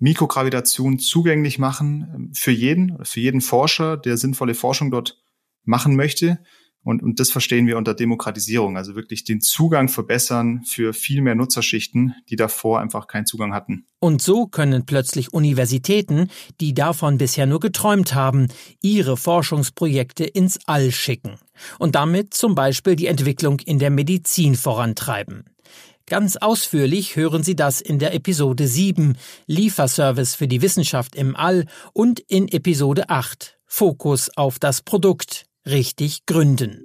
Mikrogravitation 0.00 0.98
zugänglich 0.98 1.58
machen 1.58 2.10
ähm, 2.14 2.30
für 2.34 2.50
jeden, 2.50 3.04
für 3.04 3.20
jeden 3.20 3.40
Forscher, 3.40 3.96
der 3.96 4.16
sinnvolle 4.16 4.54
Forschung 4.54 4.90
dort 4.90 5.22
machen 5.64 5.94
möchte. 5.94 6.40
Und, 6.82 7.02
und 7.02 7.20
das 7.20 7.30
verstehen 7.30 7.66
wir 7.66 7.76
unter 7.76 7.92
Demokratisierung, 7.92 8.78
also 8.78 8.94
wirklich 8.94 9.24
den 9.24 9.42
Zugang 9.42 9.88
verbessern 9.88 10.62
für 10.64 10.94
viel 10.94 11.20
mehr 11.20 11.34
Nutzerschichten, 11.34 12.14
die 12.30 12.36
davor 12.36 12.80
einfach 12.80 13.06
keinen 13.06 13.26
Zugang 13.26 13.52
hatten. 13.52 13.84
Und 13.98 14.22
so 14.22 14.46
können 14.46 14.86
plötzlich 14.86 15.34
Universitäten, 15.34 16.30
die 16.62 16.72
davon 16.72 17.18
bisher 17.18 17.44
nur 17.44 17.60
geträumt 17.60 18.14
haben, 18.14 18.48
ihre 18.80 19.18
Forschungsprojekte 19.18 20.24
ins 20.24 20.58
All 20.66 20.90
schicken 20.90 21.34
und 21.78 21.96
damit 21.96 22.32
zum 22.32 22.54
Beispiel 22.54 22.96
die 22.96 23.08
Entwicklung 23.08 23.60
in 23.60 23.78
der 23.78 23.90
Medizin 23.90 24.54
vorantreiben. 24.54 25.44
Ganz 26.10 26.36
ausführlich 26.36 27.14
hören 27.14 27.44
Sie 27.44 27.54
das 27.54 27.80
in 27.80 28.00
der 28.00 28.12
Episode 28.14 28.66
7 28.66 29.16
Lieferservice 29.46 30.34
für 30.34 30.48
die 30.48 30.60
Wissenschaft 30.60 31.14
im 31.14 31.36
All 31.36 31.66
und 31.92 32.18
in 32.18 32.48
Episode 32.48 33.08
8 33.08 33.56
Fokus 33.64 34.28
auf 34.36 34.58
das 34.58 34.82
Produkt 34.82 35.44
richtig 35.64 36.26
gründen. 36.26 36.82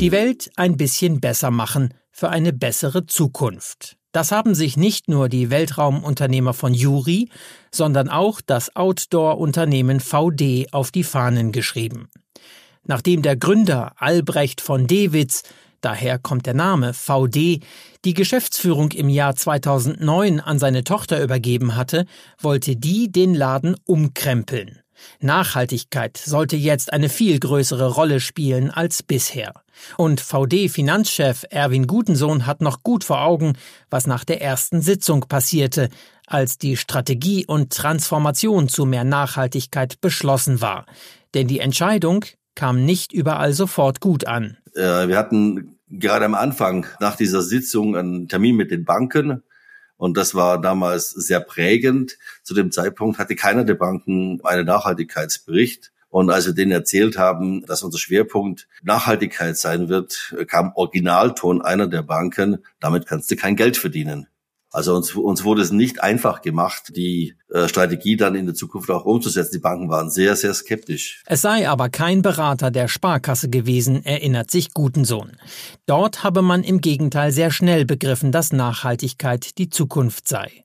Die 0.00 0.10
Welt 0.10 0.52
ein 0.56 0.78
bisschen 0.78 1.20
besser 1.20 1.50
machen 1.50 1.92
für 2.10 2.30
eine 2.30 2.54
bessere 2.54 3.04
Zukunft. 3.04 3.98
Das 4.12 4.32
haben 4.32 4.54
sich 4.54 4.78
nicht 4.78 5.08
nur 5.08 5.28
die 5.28 5.50
Weltraumunternehmer 5.50 6.54
von 6.54 6.72
Juri, 6.72 7.28
sondern 7.70 8.08
auch 8.08 8.40
das 8.40 8.74
Outdoor-Unternehmen 8.74 10.00
VD 10.00 10.72
auf 10.72 10.90
die 10.90 11.04
Fahnen 11.04 11.52
geschrieben. 11.52 12.08
Nachdem 12.84 13.20
der 13.20 13.36
Gründer 13.36 13.92
Albrecht 13.98 14.62
von 14.62 14.86
Dewitz, 14.86 15.42
daher 15.82 16.18
kommt 16.18 16.46
der 16.46 16.54
Name 16.54 16.94
VD, 16.94 17.60
die 18.04 18.14
Geschäftsführung 18.14 18.92
im 18.92 19.08
Jahr 19.08 19.36
2009 19.36 20.40
an 20.40 20.58
seine 20.58 20.84
Tochter 20.84 21.22
übergeben 21.22 21.76
hatte, 21.76 22.06
wollte 22.40 22.76
die 22.76 23.12
den 23.12 23.34
Laden 23.34 23.76
umkrempeln. 23.84 24.78
Nachhaltigkeit 25.20 26.16
sollte 26.16 26.56
jetzt 26.56 26.92
eine 26.92 27.08
viel 27.08 27.38
größere 27.38 27.90
Rolle 27.90 28.20
spielen 28.20 28.70
als 28.70 29.02
bisher. 29.02 29.52
Und 29.96 30.20
VD-Finanzchef 30.20 31.44
Erwin 31.50 31.86
Gutensohn 31.86 32.46
hat 32.46 32.60
noch 32.60 32.82
gut 32.82 33.04
vor 33.04 33.22
Augen, 33.22 33.54
was 33.90 34.06
nach 34.06 34.24
der 34.24 34.40
ersten 34.40 34.80
Sitzung 34.80 35.22
passierte, 35.22 35.88
als 36.26 36.58
die 36.58 36.76
Strategie 36.76 37.46
und 37.46 37.72
Transformation 37.72 38.68
zu 38.68 38.86
mehr 38.86 39.04
Nachhaltigkeit 39.04 40.00
beschlossen 40.00 40.60
war. 40.60 40.86
Denn 41.34 41.48
die 41.48 41.60
Entscheidung 41.60 42.24
kam 42.54 42.84
nicht 42.84 43.12
überall 43.12 43.54
sofort 43.54 44.00
gut 44.00 44.26
an. 44.26 44.58
Äh, 44.74 45.08
wir 45.08 45.16
hatten 45.16 45.78
gerade 45.88 46.24
am 46.24 46.34
Anfang 46.34 46.86
nach 47.00 47.16
dieser 47.16 47.42
Sitzung 47.42 47.96
einen 47.96 48.28
Termin 48.28 48.56
mit 48.56 48.70
den 48.70 48.84
Banken 48.84 49.42
und 50.02 50.16
das 50.16 50.34
war 50.34 50.60
damals 50.60 51.10
sehr 51.10 51.38
prägend. 51.38 52.18
Zu 52.42 52.54
dem 52.54 52.72
Zeitpunkt 52.72 53.20
hatte 53.20 53.36
keiner 53.36 53.62
der 53.62 53.76
Banken 53.76 54.40
einen 54.42 54.66
Nachhaltigkeitsbericht. 54.66 55.92
Und 56.08 56.28
als 56.28 56.44
wir 56.46 56.54
denen 56.54 56.72
erzählt 56.72 57.16
haben, 57.18 57.64
dass 57.66 57.84
unser 57.84 57.98
Schwerpunkt 57.98 58.66
Nachhaltigkeit 58.82 59.56
sein 59.56 59.88
wird, 59.88 60.34
kam 60.48 60.72
Originalton 60.74 61.62
einer 61.62 61.86
der 61.86 62.02
Banken, 62.02 62.64
damit 62.80 63.06
kannst 63.06 63.30
du 63.30 63.36
kein 63.36 63.54
Geld 63.54 63.76
verdienen. 63.76 64.26
Also 64.72 64.96
uns, 64.96 65.14
uns 65.14 65.44
wurde 65.44 65.60
es 65.60 65.70
nicht 65.70 66.02
einfach 66.02 66.40
gemacht, 66.40 66.92
die 66.96 67.34
äh, 67.50 67.68
Strategie 67.68 68.16
dann 68.16 68.34
in 68.34 68.46
der 68.46 68.54
Zukunft 68.54 68.90
auch 68.90 69.04
umzusetzen. 69.04 69.52
Die 69.52 69.60
Banken 69.60 69.90
waren 69.90 70.10
sehr, 70.10 70.34
sehr 70.34 70.54
skeptisch. 70.54 71.22
Es 71.26 71.42
sei 71.42 71.68
aber 71.68 71.90
kein 71.90 72.22
Berater 72.22 72.70
der 72.70 72.88
Sparkasse 72.88 73.50
gewesen, 73.50 74.04
erinnert 74.04 74.50
sich 74.50 74.72
Gutensohn. 74.72 75.36
Dort 75.84 76.24
habe 76.24 76.40
man 76.40 76.64
im 76.64 76.80
Gegenteil 76.80 77.32
sehr 77.32 77.50
schnell 77.50 77.84
begriffen, 77.84 78.32
dass 78.32 78.52
Nachhaltigkeit 78.52 79.58
die 79.58 79.68
Zukunft 79.68 80.26
sei. 80.26 80.64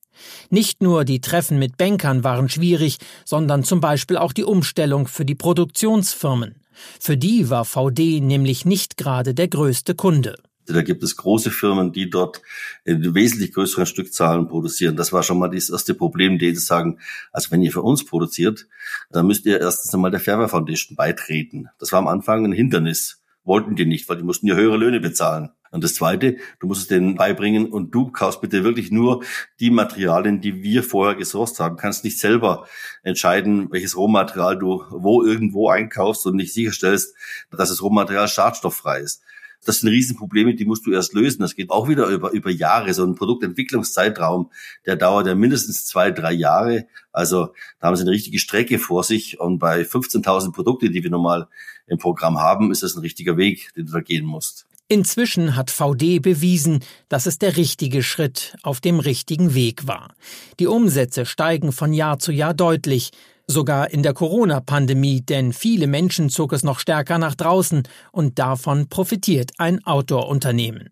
Nicht 0.50 0.82
nur 0.82 1.04
die 1.04 1.22
Treffen 1.22 1.60
mit 1.60 1.78
Bankern 1.78 2.24
waren 2.24 2.50
schwierig, 2.50 2.98
sondern 3.26 3.64
zum 3.64 3.82
Beispiel 3.82 4.18
auch 4.18 4.34
die 4.34 4.46
Umstellung 4.46 5.08
für 5.08 5.26
die 5.26 5.36
Produktionsfirmen. 5.36 6.56
Für 7.00 7.18
die 7.18 7.50
war 7.50 7.66
VD 7.66 8.22
nämlich 8.22 8.66
nicht 8.66 8.98
gerade 8.98 9.34
der 9.34 9.48
größte 9.48 9.96
Kunde. 9.96 10.36
Da 10.68 10.82
gibt 10.82 11.04
es 11.04 11.16
große 11.16 11.52
Firmen, 11.52 11.92
die 11.92 12.10
dort 12.10 12.42
in 12.84 13.16
wesentlich 13.16 13.54
größeren 13.54 13.86
Stückzahlen 13.86 14.48
produzieren. 14.48 14.96
Das 14.96 15.14
war 15.14 15.24
schon 15.24 15.40
mal 15.40 15.50
das 15.50 15.70
erste 15.70 15.94
Problem, 15.94 16.38
die 16.38 16.54
sagen, 16.56 17.00
also 17.32 17.52
wenn 17.52 17.62
ihr 17.62 17.72
für 17.72 17.82
uns 17.82 18.06
produziert, 18.06 18.68
dann 19.10 19.28
müsst 19.28 19.46
ihr 19.46 19.60
erstens 19.60 19.94
einmal 19.94 20.12
der 20.12 20.20
Fairware 20.20 20.50
Foundation 20.50 20.96
beitreten. 20.96 21.70
Das 21.80 21.92
war 21.92 22.00
am 22.00 22.08
Anfang 22.08 22.46
ein 22.46 22.52
Hindernis. 22.52 23.22
Wollten 23.44 23.78
die 23.78 23.86
nicht, 23.86 24.10
weil 24.10 24.18
die 24.18 24.24
mussten 24.24 24.48
ja 24.48 24.56
höhere 24.56 24.76
Löhne 24.76 25.00
bezahlen. 25.00 25.52
Und 25.72 25.84
das 25.84 25.96
Zweite, 25.96 26.38
du 26.60 26.68
musst 26.68 26.82
es 26.82 26.88
denen 26.88 27.16
beibringen 27.16 27.68
und 27.68 27.94
du 27.94 28.12
kaufst 28.12 28.42
bitte 28.42 28.64
wirklich 28.64 28.92
nur 28.92 29.24
die 29.60 29.70
Materialien, 29.70 30.42
die 30.42 30.64
wir 30.64 30.84
vorher 30.84 31.16
gesourced 31.16 31.60
haben. 31.60 31.76
Du 31.76 31.82
kannst 31.82 32.04
nicht 32.04 32.20
selber 32.20 32.68
entscheiden, 33.04 33.72
welches 33.72 33.98
Rohmaterial 33.98 34.58
du 34.58 34.84
wo 34.90 35.24
irgendwo 35.24 35.70
einkaufst 35.70 36.26
und 36.26 36.36
nicht 36.36 36.54
sicherstellst, 36.54 37.16
dass 37.52 37.70
das 37.70 37.82
Rohmaterial 37.82 38.28
schadstofffrei 38.28 39.00
ist. 39.00 39.22
Das 39.66 39.80
sind 39.80 39.90
Riesenprobleme, 39.90 40.56
die 40.56 40.66
musst 40.66 40.86
du 40.86 40.92
erst 40.92 41.14
lösen. 41.14 41.42
Das 41.42 41.56
geht 41.56 41.70
auch 41.70 41.88
wieder 41.90 42.08
über, 42.08 42.32
über 42.32 42.50
Jahre. 42.50 42.94
So 42.94 43.04
ein 43.04 43.16
Produktentwicklungszeitraum, 43.16 44.52
der 44.86 44.96
dauert 44.96 45.28
ja 45.28 45.36
mindestens 45.36 45.86
zwei, 45.86 46.12
drei 46.12 46.32
Jahre. 46.32 46.86
Also 47.12 47.54
da 47.80 47.88
haben 47.88 47.96
sie 47.96 48.04
eine 48.04 48.12
richtige 48.12 48.40
Strecke 48.40 48.80
vor 48.80 49.04
sich. 49.04 49.40
Und 49.40 49.60
bei 49.60 49.82
15.000 49.82 50.54
Produkte, 50.54 50.90
die 50.90 51.04
wir 51.04 51.10
normal 51.10 51.48
im 51.88 51.98
Programm 51.98 52.40
haben, 52.40 52.72
ist 52.72 52.84
das 52.84 52.96
ein 52.96 53.02
richtiger 53.02 53.38
Weg, 53.38 53.74
den 53.76 53.86
du 53.86 53.92
da 53.92 54.02
gehen 54.02 54.26
musst. 54.26 54.68
Inzwischen 54.90 55.58
hat 55.58 55.70
VD 55.70 56.22
bewiesen, 56.22 56.80
dass 57.10 57.26
es 57.26 57.40
der 57.40 57.58
richtige 57.58 58.04
Schritt 58.04 58.56
auf 58.64 58.80
dem 58.80 59.02
richtigen 59.02 59.54
Weg 59.54 59.86
war. 59.86 60.16
Die 60.62 60.68
Umsätze 60.68 61.26
steigen 61.26 61.74
von 61.74 61.92
Jahr 61.92 62.20
zu 62.20 62.32
Jahr 62.32 62.54
deutlich 62.54 63.12
sogar 63.48 63.90
in 63.92 64.04
der 64.04 64.14
Corona-Pandemie, 64.14 65.22
denn 65.22 65.54
viele 65.54 65.88
Menschen 65.88 66.30
zog 66.30 66.54
es 66.54 66.64
noch 66.64 66.80
stärker 66.80 67.18
nach 67.18 67.36
draußen 67.36 67.84
und 68.12 68.38
davon 68.40 68.90
profitiert 68.90 69.52
ein 69.58 69.84
Outdoor-Unternehmen. 69.86 70.90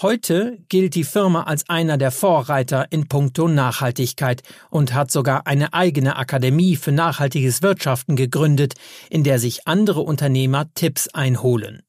Heute 0.00 0.56
gilt 0.70 0.94
die 0.94 1.04
Firma 1.04 1.42
als 1.42 1.68
einer 1.68 1.98
der 1.98 2.10
Vorreiter 2.10 2.86
in 2.90 3.06
puncto 3.06 3.48
Nachhaltigkeit 3.48 4.42
und 4.70 4.94
hat 4.94 5.10
sogar 5.10 5.46
eine 5.46 5.74
eigene 5.74 6.16
Akademie 6.16 6.76
für 6.76 6.92
nachhaltiges 6.92 7.60
Wirtschaften 7.60 8.16
gegründet, 8.16 8.74
in 9.10 9.24
der 9.24 9.38
sich 9.38 9.66
andere 9.66 10.00
Unternehmer 10.00 10.72
Tipps 10.74 11.08
einholen. 11.08 11.82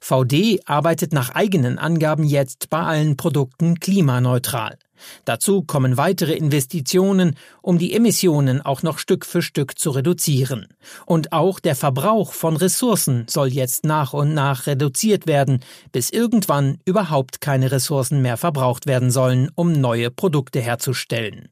VD 0.00 0.60
arbeitet 0.66 1.12
nach 1.12 1.30
eigenen 1.30 1.78
Angaben 1.78 2.24
jetzt 2.24 2.70
bei 2.70 2.80
allen 2.82 3.16
Produkten 3.16 3.80
klimaneutral. 3.80 4.78
Dazu 5.24 5.62
kommen 5.62 5.96
weitere 5.96 6.34
Investitionen, 6.34 7.36
um 7.60 7.78
die 7.78 7.92
Emissionen 7.94 8.60
auch 8.60 8.82
noch 8.82 8.98
Stück 8.98 9.26
für 9.26 9.42
Stück 9.42 9.78
zu 9.78 9.90
reduzieren. 9.90 10.68
Und 11.06 11.32
auch 11.32 11.60
der 11.60 11.76
Verbrauch 11.76 12.32
von 12.32 12.56
Ressourcen 12.56 13.26
soll 13.28 13.48
jetzt 13.48 13.84
nach 13.84 14.12
und 14.12 14.34
nach 14.34 14.66
reduziert 14.66 15.26
werden, 15.26 15.60
bis 15.92 16.10
irgendwann 16.10 16.78
überhaupt 16.84 17.40
keine 17.40 17.72
Ressourcen 17.72 18.22
mehr 18.22 18.36
verbraucht 18.36 18.86
werden 18.86 19.10
sollen, 19.10 19.50
um 19.54 19.72
neue 19.72 20.10
Produkte 20.10 20.60
herzustellen. 20.60 21.48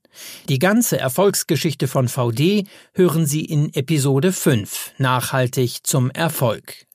Die 0.49 0.59
ganze 0.59 0.99
Erfolgsgeschichte 0.99 1.87
von 1.87 2.09
VD 2.09 2.67
hören 2.95 3.27
Sie 3.27 3.45
in 3.45 3.73
Episode 3.75 4.33
5 4.33 4.93
Nachhaltig 4.99 5.87
zum 5.87 6.11
Erfolg. 6.11 6.87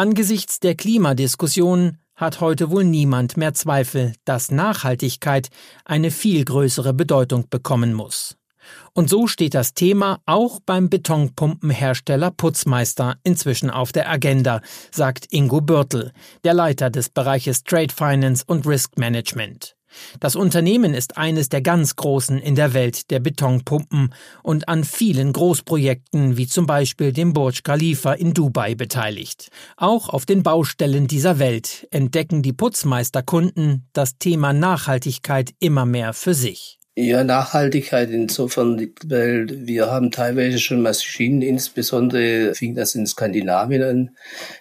Angesichts 0.00 0.60
der 0.60 0.76
Klimadiskussion 0.76 1.98
hat 2.16 2.40
heute 2.40 2.70
wohl 2.70 2.84
niemand 2.84 3.36
mehr 3.36 3.52
Zweifel, 3.52 4.14
dass 4.24 4.50
Nachhaltigkeit 4.50 5.50
eine 5.84 6.10
viel 6.10 6.42
größere 6.42 6.94
Bedeutung 6.94 7.50
bekommen 7.50 7.92
muss. 7.92 8.38
Und 8.94 9.10
so 9.10 9.26
steht 9.26 9.52
das 9.52 9.74
Thema 9.74 10.22
auch 10.24 10.58
beim 10.64 10.88
Betonpumpenhersteller 10.88 12.30
Putzmeister 12.30 13.18
inzwischen 13.24 13.68
auf 13.68 13.92
der 13.92 14.08
Agenda, 14.08 14.62
sagt 14.90 15.26
Ingo 15.34 15.60
Bürtel, 15.60 16.12
der 16.44 16.54
Leiter 16.54 16.88
des 16.88 17.10
Bereiches 17.10 17.62
Trade 17.62 17.92
Finance 17.94 18.42
und 18.46 18.66
Risk 18.66 18.96
Management. 18.96 19.76
Das 20.20 20.36
Unternehmen 20.36 20.94
ist 20.94 21.16
eines 21.16 21.48
der 21.48 21.62
ganz 21.62 21.96
großen 21.96 22.38
in 22.38 22.54
der 22.54 22.74
Welt 22.74 23.10
der 23.10 23.20
Betonpumpen 23.20 24.14
und 24.42 24.68
an 24.68 24.84
vielen 24.84 25.32
Großprojekten 25.32 26.36
wie 26.36 26.46
zum 26.46 26.66
Beispiel 26.66 27.12
dem 27.12 27.32
Burj 27.32 27.62
Khalifa 27.62 28.12
in 28.12 28.34
Dubai 28.34 28.74
beteiligt. 28.74 29.50
Auch 29.76 30.08
auf 30.08 30.26
den 30.26 30.42
Baustellen 30.42 31.06
dieser 31.06 31.38
Welt 31.38 31.86
entdecken 31.90 32.42
die 32.42 32.52
Putzmeisterkunden 32.52 33.88
das 33.92 34.18
Thema 34.18 34.52
Nachhaltigkeit 34.52 35.52
immer 35.60 35.86
mehr 35.86 36.12
für 36.12 36.34
sich. 36.34 36.80
Ja, 36.96 37.24
Nachhaltigkeit 37.24 38.10
insofern, 38.10 38.92
weil 39.06 39.66
wir 39.66 39.86
haben 39.90 40.10
teilweise 40.10 40.58
schon 40.58 40.82
Maschinen, 40.82 41.40
insbesondere 41.40 42.54
fing 42.54 42.74
das 42.74 42.94
in 42.94 43.06
Skandinavien 43.06 43.82
an. 43.82 44.10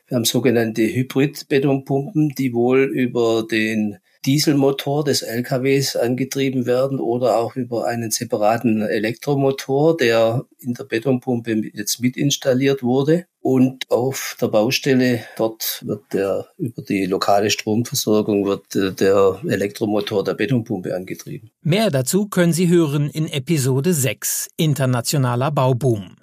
Wir 0.08 0.16
haben 0.16 0.26
sogenannte 0.26 0.84
Hybrid-Betonpumpen, 0.84 2.30
die 2.38 2.54
wohl 2.54 2.84
über 2.84 3.46
den 3.50 3.98
Dieselmotor 4.26 5.04
des 5.04 5.22
LKWs 5.22 5.96
angetrieben 5.96 6.66
werden 6.66 7.00
oder 7.00 7.38
auch 7.38 7.56
über 7.56 7.86
einen 7.86 8.12
separaten 8.12 8.82
Elektromotor, 8.82 9.96
der 9.96 10.46
in 10.60 10.74
der 10.74 10.84
Betonpumpe 10.84 11.62
jetzt 11.74 12.02
mit 12.02 12.18
installiert 12.18 12.84
wurde. 12.84 13.26
Und 13.42 13.90
auf 13.90 14.36
der 14.42 14.48
Baustelle 14.48 15.24
dort 15.38 15.82
wird 15.86 16.04
der 16.12 16.48
über 16.58 16.82
die 16.82 17.06
lokale 17.06 17.50
Stromversorgung 17.50 18.46
wird 18.46 18.76
äh, 18.76 18.92
der 18.92 19.40
Elektromotor 19.48 20.26
der 20.26 20.34
Betonpumpe 20.34 20.94
angetrieben. 20.94 21.50
Mehr 21.62 21.90
dazu 21.90 22.28
können 22.28 22.52
Sie 22.52 22.68
hören 22.68 23.10
in 23.10 23.30
Episode 23.30 23.94
6 23.94 24.50
Internationaler 24.58 25.52
Bauboom. 25.52 26.18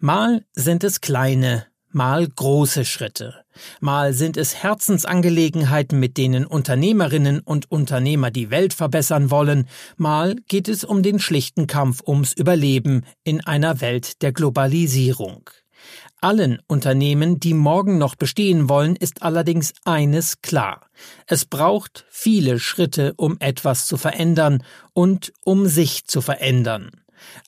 Mal 0.00 0.44
sind 0.54 0.82
es 0.82 1.00
kleine, 1.00 1.66
mal 1.92 2.26
große 2.26 2.84
Schritte. 2.84 3.34
Mal 3.80 4.12
sind 4.12 4.36
es 4.36 4.62
Herzensangelegenheiten, 4.62 5.98
mit 5.98 6.16
denen 6.16 6.46
Unternehmerinnen 6.46 7.40
und 7.40 7.70
Unternehmer 7.70 8.30
die 8.30 8.50
Welt 8.50 8.74
verbessern 8.74 9.30
wollen, 9.30 9.68
mal 9.96 10.36
geht 10.48 10.68
es 10.68 10.84
um 10.84 11.02
den 11.02 11.18
schlichten 11.18 11.66
Kampf 11.66 12.00
ums 12.06 12.32
Überleben 12.32 13.04
in 13.24 13.44
einer 13.44 13.80
Welt 13.80 14.22
der 14.22 14.32
Globalisierung. 14.32 15.50
Allen 16.22 16.60
Unternehmen, 16.66 17.40
die 17.40 17.54
morgen 17.54 17.96
noch 17.96 18.14
bestehen 18.14 18.68
wollen, 18.68 18.94
ist 18.94 19.22
allerdings 19.22 19.72
eines 19.84 20.42
klar. 20.42 20.90
Es 21.26 21.46
braucht 21.46 22.04
viele 22.10 22.58
Schritte, 22.58 23.14
um 23.16 23.38
etwas 23.40 23.86
zu 23.86 23.96
verändern 23.96 24.62
und 24.92 25.32
um 25.44 25.66
sich 25.66 26.04
zu 26.04 26.20
verändern. 26.20 26.90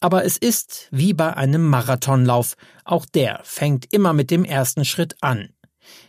Aber 0.01 0.25
es 0.25 0.37
ist 0.37 0.89
wie 0.91 1.15
bei 1.15 1.37
einem 1.37 1.69
Marathonlauf, 1.69 2.57
auch 2.85 3.07
der 3.07 3.41
fängt 3.45 3.93
immer 3.93 4.13
mit 4.13 4.31
dem 4.31 4.45
ersten 4.45 4.85
Schritt 4.85 5.17
an. 5.21 5.51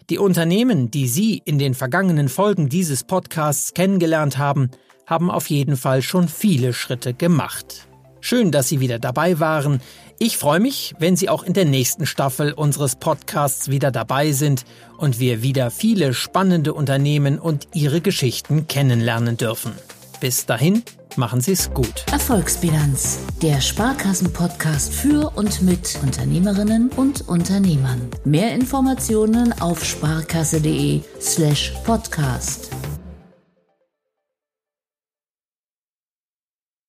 Die 0.10 0.18
Unternehmen, 0.18 0.92
die 0.92 1.08
Sie 1.08 1.42
in 1.46 1.58
den 1.58 1.74
vergangenen 1.74 2.30
Folgen 2.30 2.70
dieses 2.70 3.04
Podcasts 3.04 3.74
kennengelernt 3.74 4.38
haben, 4.38 4.70
haben 5.08 5.32
auf 5.32 5.50
jeden 5.50 5.78
Fall 5.78 6.02
schon 6.02 6.28
viele 6.28 6.74
Schritte 6.74 7.14
gemacht. 7.14 7.88
Schön, 8.22 8.52
dass 8.52 8.70
Sie 8.70 8.80
wieder 8.80 9.00
dabei 9.00 9.42
waren. 9.42 9.82
Ich 10.18 10.38
freue 10.38 10.62
mich, 10.62 10.94
wenn 10.98 11.18
Sie 11.18 11.28
auch 11.28 11.44
in 11.44 11.52
der 11.52 11.66
nächsten 11.66 12.06
Staffel 12.06 12.54
unseres 12.54 12.96
Podcasts 12.96 13.70
wieder 13.70 13.92
dabei 13.92 14.32
sind 14.32 14.64
und 14.98 15.20
wir 15.20 15.42
wieder 15.42 15.72
viele 15.72 16.14
spannende 16.14 16.74
Unternehmen 16.74 17.38
und 17.38 17.68
ihre 17.74 18.00
Geschichten 18.00 18.68
kennenlernen 18.68 19.36
dürfen. 19.36 19.74
Bis 20.22 20.46
dahin, 20.46 20.84
machen 21.18 21.42
Sie 21.42 21.52
es 21.54 21.74
gut. 21.74 22.06
Erfolgsbilanz, 22.12 23.20
der 23.42 23.62
Sparkassen-Podcast 23.62 24.94
für 24.94 25.32
und 25.36 25.62
mit 25.62 26.00
Unternehmerinnen 26.02 26.90
und 26.96 27.28
Unternehmern. 27.28 28.02
Mehr 28.26 28.54
Informationen 28.54 29.54
auf 29.62 29.84
sparkasse.de 29.84 31.02
slash 31.20 31.74
podcast. 31.84 32.70